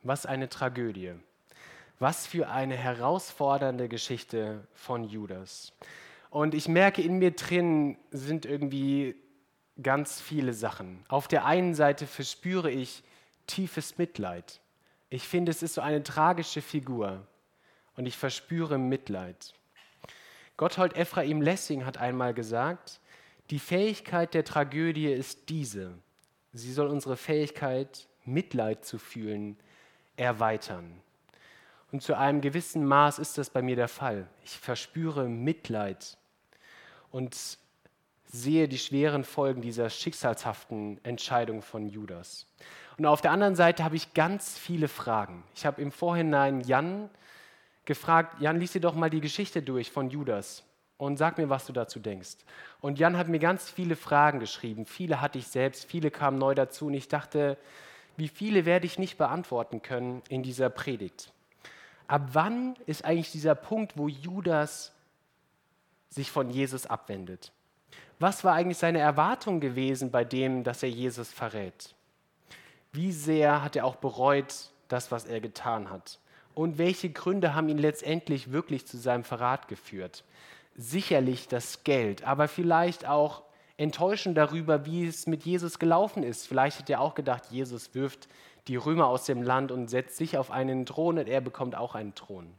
Was 0.01 0.25
eine 0.25 0.49
Tragödie. 0.49 1.13
Was 2.03 2.27
für 2.27 2.49
eine 2.49 2.75
herausfordernde 2.75 3.87
Geschichte 3.87 4.67
von 4.73 5.05
Judas. 5.05 5.71
Und 6.31 6.53
ich 6.53 6.67
merke, 6.67 7.01
in 7.01 7.17
mir 7.17 7.31
drin 7.31 7.97
sind 8.11 8.45
irgendwie 8.45 9.15
ganz 9.81 10.19
viele 10.19 10.53
Sachen. 10.53 11.05
Auf 11.07 11.29
der 11.29 11.45
einen 11.45 11.73
Seite 11.75 12.05
verspüre 12.05 12.69
ich 12.69 13.03
tiefes 13.47 13.97
Mitleid. 13.97 14.59
Ich 15.09 15.25
finde, 15.25 15.51
es 15.51 15.63
ist 15.63 15.75
so 15.75 15.81
eine 15.81 16.03
tragische 16.03 16.61
Figur 16.61 17.25
und 17.95 18.05
ich 18.05 18.17
verspüre 18.17 18.77
Mitleid. 18.77 19.53
Gotthold 20.57 20.97
Ephraim 20.97 21.41
Lessing 21.41 21.85
hat 21.85 21.99
einmal 21.99 22.33
gesagt, 22.33 22.99
die 23.49 23.59
Fähigkeit 23.59 24.33
der 24.33 24.43
Tragödie 24.43 25.07
ist 25.07 25.47
diese. 25.47 25.93
Sie 26.51 26.73
soll 26.73 26.87
unsere 26.87 27.15
Fähigkeit, 27.15 28.09
Mitleid 28.25 28.83
zu 28.83 28.97
fühlen, 28.97 29.57
erweitern. 30.17 31.02
Und 31.93 32.01
zu 32.01 32.17
einem 32.17 32.41
gewissen 32.41 32.84
Maß 32.86 33.19
ist 33.19 33.38
das 33.38 33.51
bei 33.51 33.62
mir 33.62 33.75
der 33.75 33.88
Fall. 33.88 34.27
Ich 34.43 34.58
verspüre 34.58 35.29
Mitleid 35.29 36.17
und 37.12 37.38
sehe 38.25 38.67
die 38.67 38.79
schweren 38.79 39.23
Folgen 39.23 39.62
dieser 39.62 39.91
schicksalshaften 39.91 40.99
Entscheidung 41.06 41.62
von 41.62 41.88
Judas. 41.88 42.47
Und 42.97 43.06
auf 43.06 43.21
der 43.21 43.29
anderen 43.29 43.56
Seite 43.56 43.84
habe 43.84 43.95
ich 43.95 44.15
ganz 44.15 44.58
viele 44.58 44.88
Fragen. 44.88 45.43
Ich 45.53 45.67
habe 45.67 45.84
im 45.84 45.91
Vorhinein 45.91 46.62
Jan 46.62 47.12
gefragt, 47.86 48.41
Jan, 48.41 48.60
lies 48.60 48.71
dir 48.71 48.82
doch 48.82 48.95
mal 48.95 49.12
die 49.12 49.21
Geschichte 49.21 49.62
durch 49.62 49.91
von 49.91 50.10
Judas 50.10 50.63
und 50.97 51.17
sag 51.17 51.38
mir, 51.38 51.49
was 51.49 51.67
du 51.67 51.73
dazu 51.73 51.99
denkst. 51.99 52.38
Und 52.82 52.97
Jan 52.97 53.19
hat 53.19 53.27
mir 53.27 53.38
ganz 53.38 53.69
viele 53.69 53.95
Fragen 53.95 54.39
geschrieben. 54.39 54.88
Viele 54.88 55.21
hatte 55.21 55.38
ich 55.38 55.45
selbst, 55.45 55.86
viele 55.86 56.10
kamen 56.10 56.39
neu 56.39 56.56
dazu 56.56 56.88
und 56.88 56.95
ich 56.95 57.08
dachte, 57.08 57.56
wie 58.17 58.29
viele 58.29 58.65
werde 58.65 58.88
ich 58.88 58.97
nicht 58.97 59.19
beantworten 59.19 59.84
können 59.84 60.23
in 60.27 60.41
dieser 60.41 60.71
Predigt. 60.71 61.32
Ab 62.07 62.29
wann 62.33 62.75
ist 62.85 63.05
eigentlich 63.05 63.31
dieser 63.31 63.55
Punkt, 63.55 63.97
wo 63.97 64.07
Judas 64.07 64.91
sich 66.09 66.31
von 66.31 66.49
Jesus 66.49 66.85
abwendet? 66.85 67.51
Was 68.19 68.43
war 68.43 68.53
eigentlich 68.53 68.77
seine 68.77 68.99
Erwartung 68.99 69.59
gewesen 69.59 70.11
bei 70.11 70.23
dem, 70.23 70.63
dass 70.63 70.83
er 70.83 70.89
Jesus 70.89 71.31
verrät? 71.31 71.95
Wie 72.91 73.11
sehr 73.11 73.63
hat 73.63 73.75
er 73.75 73.85
auch 73.85 73.95
bereut, 73.95 74.71
das, 74.87 75.11
was 75.11 75.25
er 75.25 75.41
getan 75.41 75.89
hat? 75.89 76.19
Und 76.53 76.77
welche 76.77 77.09
Gründe 77.09 77.55
haben 77.55 77.69
ihn 77.69 77.79
letztendlich 77.79 78.51
wirklich 78.51 78.85
zu 78.85 78.97
seinem 78.97 79.23
Verrat 79.23 79.67
geführt? 79.67 80.23
Sicherlich 80.75 81.47
das 81.47 81.83
Geld, 81.83 82.23
aber 82.23 82.47
vielleicht 82.47 83.07
auch 83.07 83.43
Enttäuschung 83.77 84.35
darüber, 84.35 84.85
wie 84.85 85.07
es 85.07 85.25
mit 85.25 85.43
Jesus 85.43 85.79
gelaufen 85.79 86.21
ist. 86.21 86.47
Vielleicht 86.47 86.79
hat 86.79 86.89
er 86.89 87.01
auch 87.01 87.15
gedacht, 87.15 87.45
Jesus 87.49 87.95
wirft 87.95 88.27
die 88.67 88.76
Römer 88.76 89.08
aus 89.08 89.26
dem 89.26 89.41
Land 89.41 89.71
und 89.71 89.89
setzt 89.89 90.17
sich 90.17 90.38
auf 90.38 90.52
einen 90.52 90.86
Thron 90.86 91.17
und 91.17 91.28
er 91.28 91.41
bekommt 91.41 91.76
auch 91.76 91.95
einen 91.95 92.15
Thron. 92.15 92.54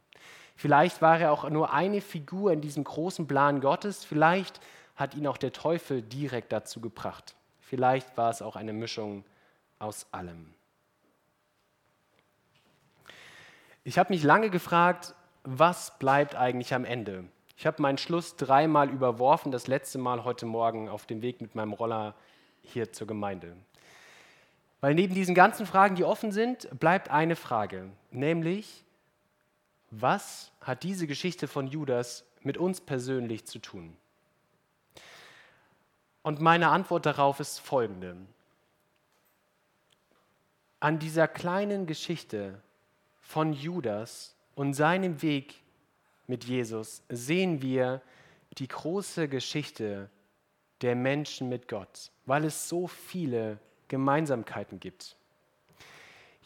Vielleicht 0.56 1.02
war 1.02 1.18
er 1.18 1.32
auch 1.32 1.48
nur 1.50 1.72
eine 1.72 2.00
Figur 2.00 2.52
in 2.52 2.60
diesem 2.60 2.84
großen 2.84 3.26
Plan 3.26 3.60
Gottes. 3.60 4.04
Vielleicht 4.04 4.60
hat 4.96 5.14
ihn 5.14 5.26
auch 5.26 5.36
der 5.36 5.52
Teufel 5.52 6.02
direkt 6.02 6.52
dazu 6.52 6.80
gebracht. 6.80 7.34
Vielleicht 7.60 8.16
war 8.16 8.30
es 8.30 8.42
auch 8.42 8.56
eine 8.56 8.72
Mischung 8.72 9.24
aus 9.78 10.06
allem. 10.12 10.54
Ich 13.82 13.98
habe 13.98 14.12
mich 14.12 14.22
lange 14.22 14.50
gefragt, 14.50 15.14
was 15.42 15.98
bleibt 15.98 16.36
eigentlich 16.36 16.72
am 16.72 16.84
Ende? 16.84 17.24
Ich 17.56 17.66
habe 17.66 17.82
meinen 17.82 17.98
Schluss 17.98 18.36
dreimal 18.36 18.88
überworfen, 18.90 19.52
das 19.52 19.66
letzte 19.66 19.98
Mal 19.98 20.24
heute 20.24 20.46
Morgen 20.46 20.88
auf 20.88 21.06
dem 21.06 21.22
Weg 21.22 21.40
mit 21.40 21.54
meinem 21.54 21.72
Roller 21.72 22.14
hier 22.62 22.92
zur 22.92 23.06
Gemeinde. 23.06 23.56
Weil 24.84 24.94
neben 24.94 25.14
diesen 25.14 25.34
ganzen 25.34 25.64
Fragen, 25.64 25.96
die 25.96 26.04
offen 26.04 26.30
sind, 26.30 26.68
bleibt 26.78 27.08
eine 27.08 27.36
Frage, 27.36 27.90
nämlich, 28.10 28.84
was 29.90 30.52
hat 30.60 30.82
diese 30.82 31.06
Geschichte 31.06 31.48
von 31.48 31.68
Judas 31.68 32.26
mit 32.42 32.58
uns 32.58 32.82
persönlich 32.82 33.46
zu 33.46 33.60
tun? 33.60 33.96
Und 36.22 36.42
meine 36.42 36.68
Antwort 36.68 37.06
darauf 37.06 37.40
ist 37.40 37.60
folgende. 37.60 38.14
An 40.80 40.98
dieser 40.98 41.28
kleinen 41.28 41.86
Geschichte 41.86 42.60
von 43.22 43.54
Judas 43.54 44.36
und 44.54 44.74
seinem 44.74 45.22
Weg 45.22 45.62
mit 46.26 46.44
Jesus 46.44 47.04
sehen 47.08 47.62
wir 47.62 48.02
die 48.58 48.68
große 48.68 49.28
Geschichte 49.28 50.10
der 50.82 50.94
Menschen 50.94 51.48
mit 51.48 51.68
Gott, 51.68 52.10
weil 52.26 52.44
es 52.44 52.68
so 52.68 52.86
viele 52.86 53.58
Gemeinsamkeiten 53.88 54.80
gibt. 54.80 55.16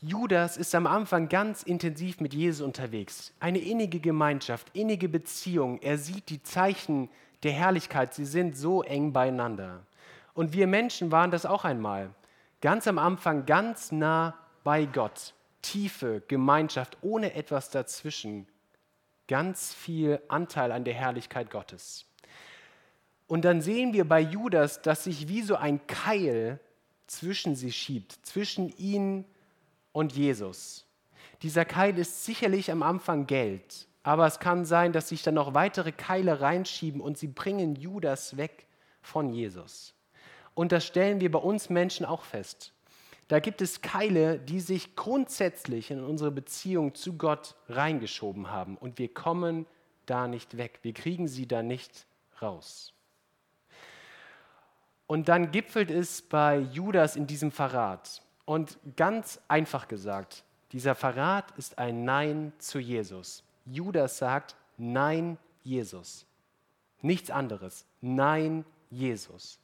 Judas 0.00 0.56
ist 0.56 0.74
am 0.74 0.86
Anfang 0.86 1.28
ganz 1.28 1.62
intensiv 1.62 2.20
mit 2.20 2.32
Jesus 2.32 2.64
unterwegs. 2.64 3.32
Eine 3.40 3.58
innige 3.58 3.98
Gemeinschaft, 3.98 4.68
innige 4.72 5.08
Beziehung. 5.08 5.80
Er 5.82 5.98
sieht 5.98 6.28
die 6.28 6.42
Zeichen 6.42 7.08
der 7.42 7.52
Herrlichkeit. 7.52 8.14
Sie 8.14 8.24
sind 8.24 8.56
so 8.56 8.82
eng 8.82 9.12
beieinander. 9.12 9.80
Und 10.34 10.52
wir 10.52 10.68
Menschen 10.68 11.10
waren 11.10 11.32
das 11.32 11.46
auch 11.46 11.64
einmal. 11.64 12.10
Ganz 12.60 12.86
am 12.86 12.98
Anfang 12.98 13.44
ganz 13.44 13.90
nah 13.90 14.34
bei 14.62 14.84
Gott 14.84 15.34
tiefe 15.62 16.22
Gemeinschaft 16.28 16.98
ohne 17.02 17.34
etwas 17.34 17.70
dazwischen, 17.70 18.46
ganz 19.26 19.74
viel 19.74 20.20
Anteil 20.28 20.72
an 20.72 20.84
der 20.84 20.94
Herrlichkeit 20.94 21.50
Gottes. 21.50 22.06
Und 23.26 23.44
dann 23.44 23.60
sehen 23.60 23.92
wir 23.92 24.08
bei 24.08 24.20
Judas, 24.20 24.80
dass 24.80 25.04
sich 25.04 25.28
wie 25.28 25.42
so 25.42 25.56
ein 25.56 25.86
Keil 25.86 26.60
zwischen 27.08 27.56
sie 27.56 27.72
schiebt, 27.72 28.18
zwischen 28.22 28.68
ihn 28.76 29.24
und 29.92 30.12
Jesus. 30.12 30.86
Dieser 31.42 31.64
Keil 31.64 31.98
ist 31.98 32.24
sicherlich 32.24 32.70
am 32.70 32.82
Anfang 32.82 33.26
Geld, 33.26 33.88
aber 34.02 34.26
es 34.26 34.38
kann 34.38 34.64
sein, 34.64 34.92
dass 34.92 35.08
sich 35.08 35.22
dann 35.22 35.34
noch 35.34 35.54
weitere 35.54 35.92
Keile 35.92 36.40
reinschieben 36.40 37.00
und 37.00 37.18
sie 37.18 37.28
bringen 37.28 37.76
Judas 37.76 38.36
weg 38.36 38.66
von 39.02 39.32
Jesus. 39.32 39.94
Und 40.54 40.72
das 40.72 40.84
stellen 40.84 41.20
wir 41.20 41.30
bei 41.30 41.38
uns 41.38 41.70
Menschen 41.70 42.04
auch 42.04 42.22
fest. 42.22 42.72
Da 43.28 43.40
gibt 43.40 43.60
es 43.60 43.82
Keile, 43.82 44.38
die 44.38 44.60
sich 44.60 44.96
grundsätzlich 44.96 45.90
in 45.90 46.02
unsere 46.02 46.30
Beziehung 46.30 46.94
zu 46.94 47.18
Gott 47.18 47.54
reingeschoben 47.68 48.50
haben 48.50 48.76
und 48.76 48.98
wir 48.98 49.12
kommen 49.12 49.66
da 50.06 50.26
nicht 50.26 50.56
weg. 50.56 50.80
Wir 50.82 50.94
kriegen 50.94 51.28
sie 51.28 51.46
da 51.46 51.62
nicht 51.62 52.06
raus. 52.40 52.94
Und 55.08 55.28
dann 55.28 55.50
gipfelt 55.50 55.90
es 55.90 56.22
bei 56.22 56.58
Judas 56.58 57.16
in 57.16 57.26
diesem 57.26 57.50
Verrat. 57.50 58.22
Und 58.44 58.78
ganz 58.96 59.40
einfach 59.48 59.88
gesagt, 59.88 60.44
dieser 60.72 60.94
Verrat 60.94 61.50
ist 61.56 61.78
ein 61.78 62.04
Nein 62.04 62.52
zu 62.58 62.78
Jesus. 62.78 63.42
Judas 63.64 64.18
sagt 64.18 64.54
Nein 64.76 65.38
Jesus. 65.64 66.26
Nichts 67.00 67.30
anderes. 67.30 67.86
Nein 68.02 68.66
Jesus. 68.90 69.58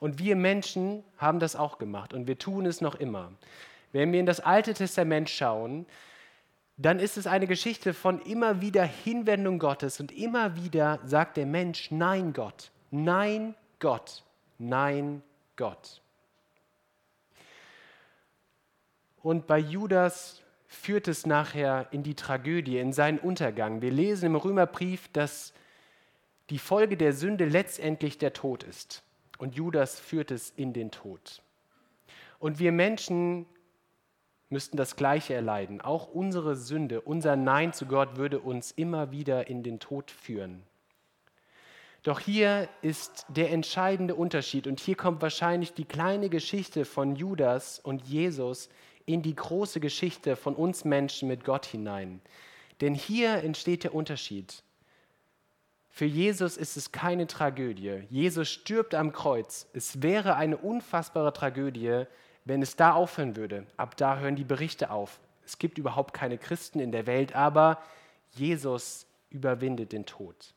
Und 0.00 0.18
wir 0.18 0.36
Menschen 0.36 1.04
haben 1.18 1.38
das 1.38 1.54
auch 1.54 1.78
gemacht 1.78 2.14
und 2.14 2.26
wir 2.26 2.38
tun 2.38 2.64
es 2.64 2.80
noch 2.80 2.94
immer. 2.94 3.32
Wenn 3.92 4.12
wir 4.12 4.20
in 4.20 4.26
das 4.26 4.40
Alte 4.40 4.72
Testament 4.72 5.28
schauen, 5.28 5.86
dann 6.78 6.98
ist 6.98 7.18
es 7.18 7.26
eine 7.26 7.46
Geschichte 7.46 7.92
von 7.92 8.20
immer 8.22 8.62
wieder 8.62 8.84
Hinwendung 8.84 9.58
Gottes 9.58 10.00
und 10.00 10.12
immer 10.12 10.56
wieder 10.56 11.00
sagt 11.04 11.36
der 11.36 11.46
Mensch 11.46 11.90
Nein 11.90 12.32
Gott, 12.32 12.70
Nein 12.90 13.54
Gott, 13.80 14.22
Nein 14.58 15.22
Gott. 15.56 16.02
Und 19.22 19.46
bei 19.46 19.58
Judas 19.58 20.42
führt 20.66 21.08
es 21.08 21.26
nachher 21.26 21.88
in 21.90 22.02
die 22.02 22.14
Tragödie, 22.14 22.78
in 22.78 22.92
seinen 22.92 23.18
Untergang. 23.18 23.80
Wir 23.82 23.90
lesen 23.90 24.26
im 24.26 24.36
Römerbrief, 24.36 25.08
dass 25.12 25.52
die 26.50 26.58
Folge 26.58 26.96
der 26.96 27.12
Sünde 27.12 27.46
letztendlich 27.46 28.18
der 28.18 28.32
Tod 28.32 28.62
ist. 28.62 29.02
Und 29.38 29.54
Judas 29.54 29.98
führt 30.00 30.30
es 30.30 30.50
in 30.50 30.72
den 30.72 30.90
Tod. 30.90 31.42
Und 32.38 32.58
wir 32.58 32.72
Menschen 32.72 33.46
müssten 34.48 34.76
das 34.76 34.96
Gleiche 34.96 35.34
erleiden. 35.34 35.80
Auch 35.80 36.08
unsere 36.08 36.56
Sünde, 36.56 37.00
unser 37.00 37.36
Nein 37.36 37.72
zu 37.72 37.86
Gott 37.86 38.16
würde 38.16 38.40
uns 38.40 38.70
immer 38.72 39.10
wieder 39.10 39.48
in 39.48 39.62
den 39.62 39.78
Tod 39.78 40.10
führen. 40.10 40.62
Doch 42.08 42.20
hier 42.20 42.70
ist 42.80 43.26
der 43.28 43.50
entscheidende 43.50 44.14
Unterschied 44.14 44.66
und 44.66 44.80
hier 44.80 44.96
kommt 44.96 45.20
wahrscheinlich 45.20 45.74
die 45.74 45.84
kleine 45.84 46.30
Geschichte 46.30 46.86
von 46.86 47.16
Judas 47.16 47.80
und 47.80 48.06
Jesus 48.06 48.70
in 49.04 49.20
die 49.20 49.34
große 49.34 49.78
Geschichte 49.78 50.34
von 50.34 50.54
uns 50.54 50.86
Menschen 50.86 51.28
mit 51.28 51.44
Gott 51.44 51.66
hinein. 51.66 52.22
Denn 52.80 52.94
hier 52.94 53.44
entsteht 53.44 53.84
der 53.84 53.94
Unterschied. 53.94 54.62
Für 55.90 56.06
Jesus 56.06 56.56
ist 56.56 56.78
es 56.78 56.92
keine 56.92 57.26
Tragödie. 57.26 58.04
Jesus 58.08 58.48
stirbt 58.48 58.94
am 58.94 59.12
Kreuz. 59.12 59.66
Es 59.74 60.00
wäre 60.00 60.36
eine 60.36 60.56
unfassbare 60.56 61.34
Tragödie, 61.34 62.04
wenn 62.46 62.62
es 62.62 62.74
da 62.74 62.92
aufhören 62.94 63.36
würde. 63.36 63.66
Ab 63.76 63.98
da 63.98 64.18
hören 64.18 64.34
die 64.34 64.44
Berichte 64.44 64.90
auf. 64.90 65.20
Es 65.44 65.58
gibt 65.58 65.76
überhaupt 65.76 66.14
keine 66.14 66.38
Christen 66.38 66.80
in 66.80 66.90
der 66.90 67.06
Welt, 67.06 67.36
aber 67.36 67.82
Jesus 68.30 69.04
überwindet 69.28 69.92
den 69.92 70.06
Tod. 70.06 70.54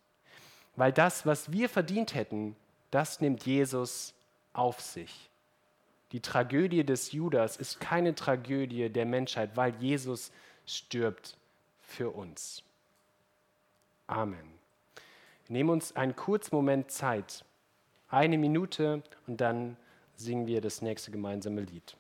Weil 0.75 0.91
das, 0.93 1.25
was 1.25 1.51
wir 1.51 1.69
verdient 1.69 2.15
hätten, 2.15 2.55
das 2.91 3.21
nimmt 3.21 3.45
Jesus 3.45 4.13
auf 4.53 4.79
sich. 4.81 5.29
Die 6.11 6.19
Tragödie 6.19 6.83
des 6.83 7.11
Judas 7.13 7.57
ist 7.57 7.79
keine 7.79 8.15
Tragödie 8.15 8.89
der 8.89 9.05
Menschheit, 9.05 9.55
weil 9.55 9.73
Jesus 9.75 10.31
stirbt 10.65 11.37
für 11.81 12.09
uns. 12.09 12.63
Amen. 14.07 14.59
Wir 15.47 15.53
nehmen 15.53 15.69
uns 15.69 15.95
einen 15.95 16.15
kurzen 16.15 16.55
Moment 16.55 16.91
Zeit, 16.91 17.45
eine 18.09 18.37
Minute, 18.37 19.03
und 19.25 19.39
dann 19.39 19.77
singen 20.15 20.47
wir 20.47 20.59
das 20.59 20.81
nächste 20.81 21.11
gemeinsame 21.11 21.61
Lied. 21.61 21.95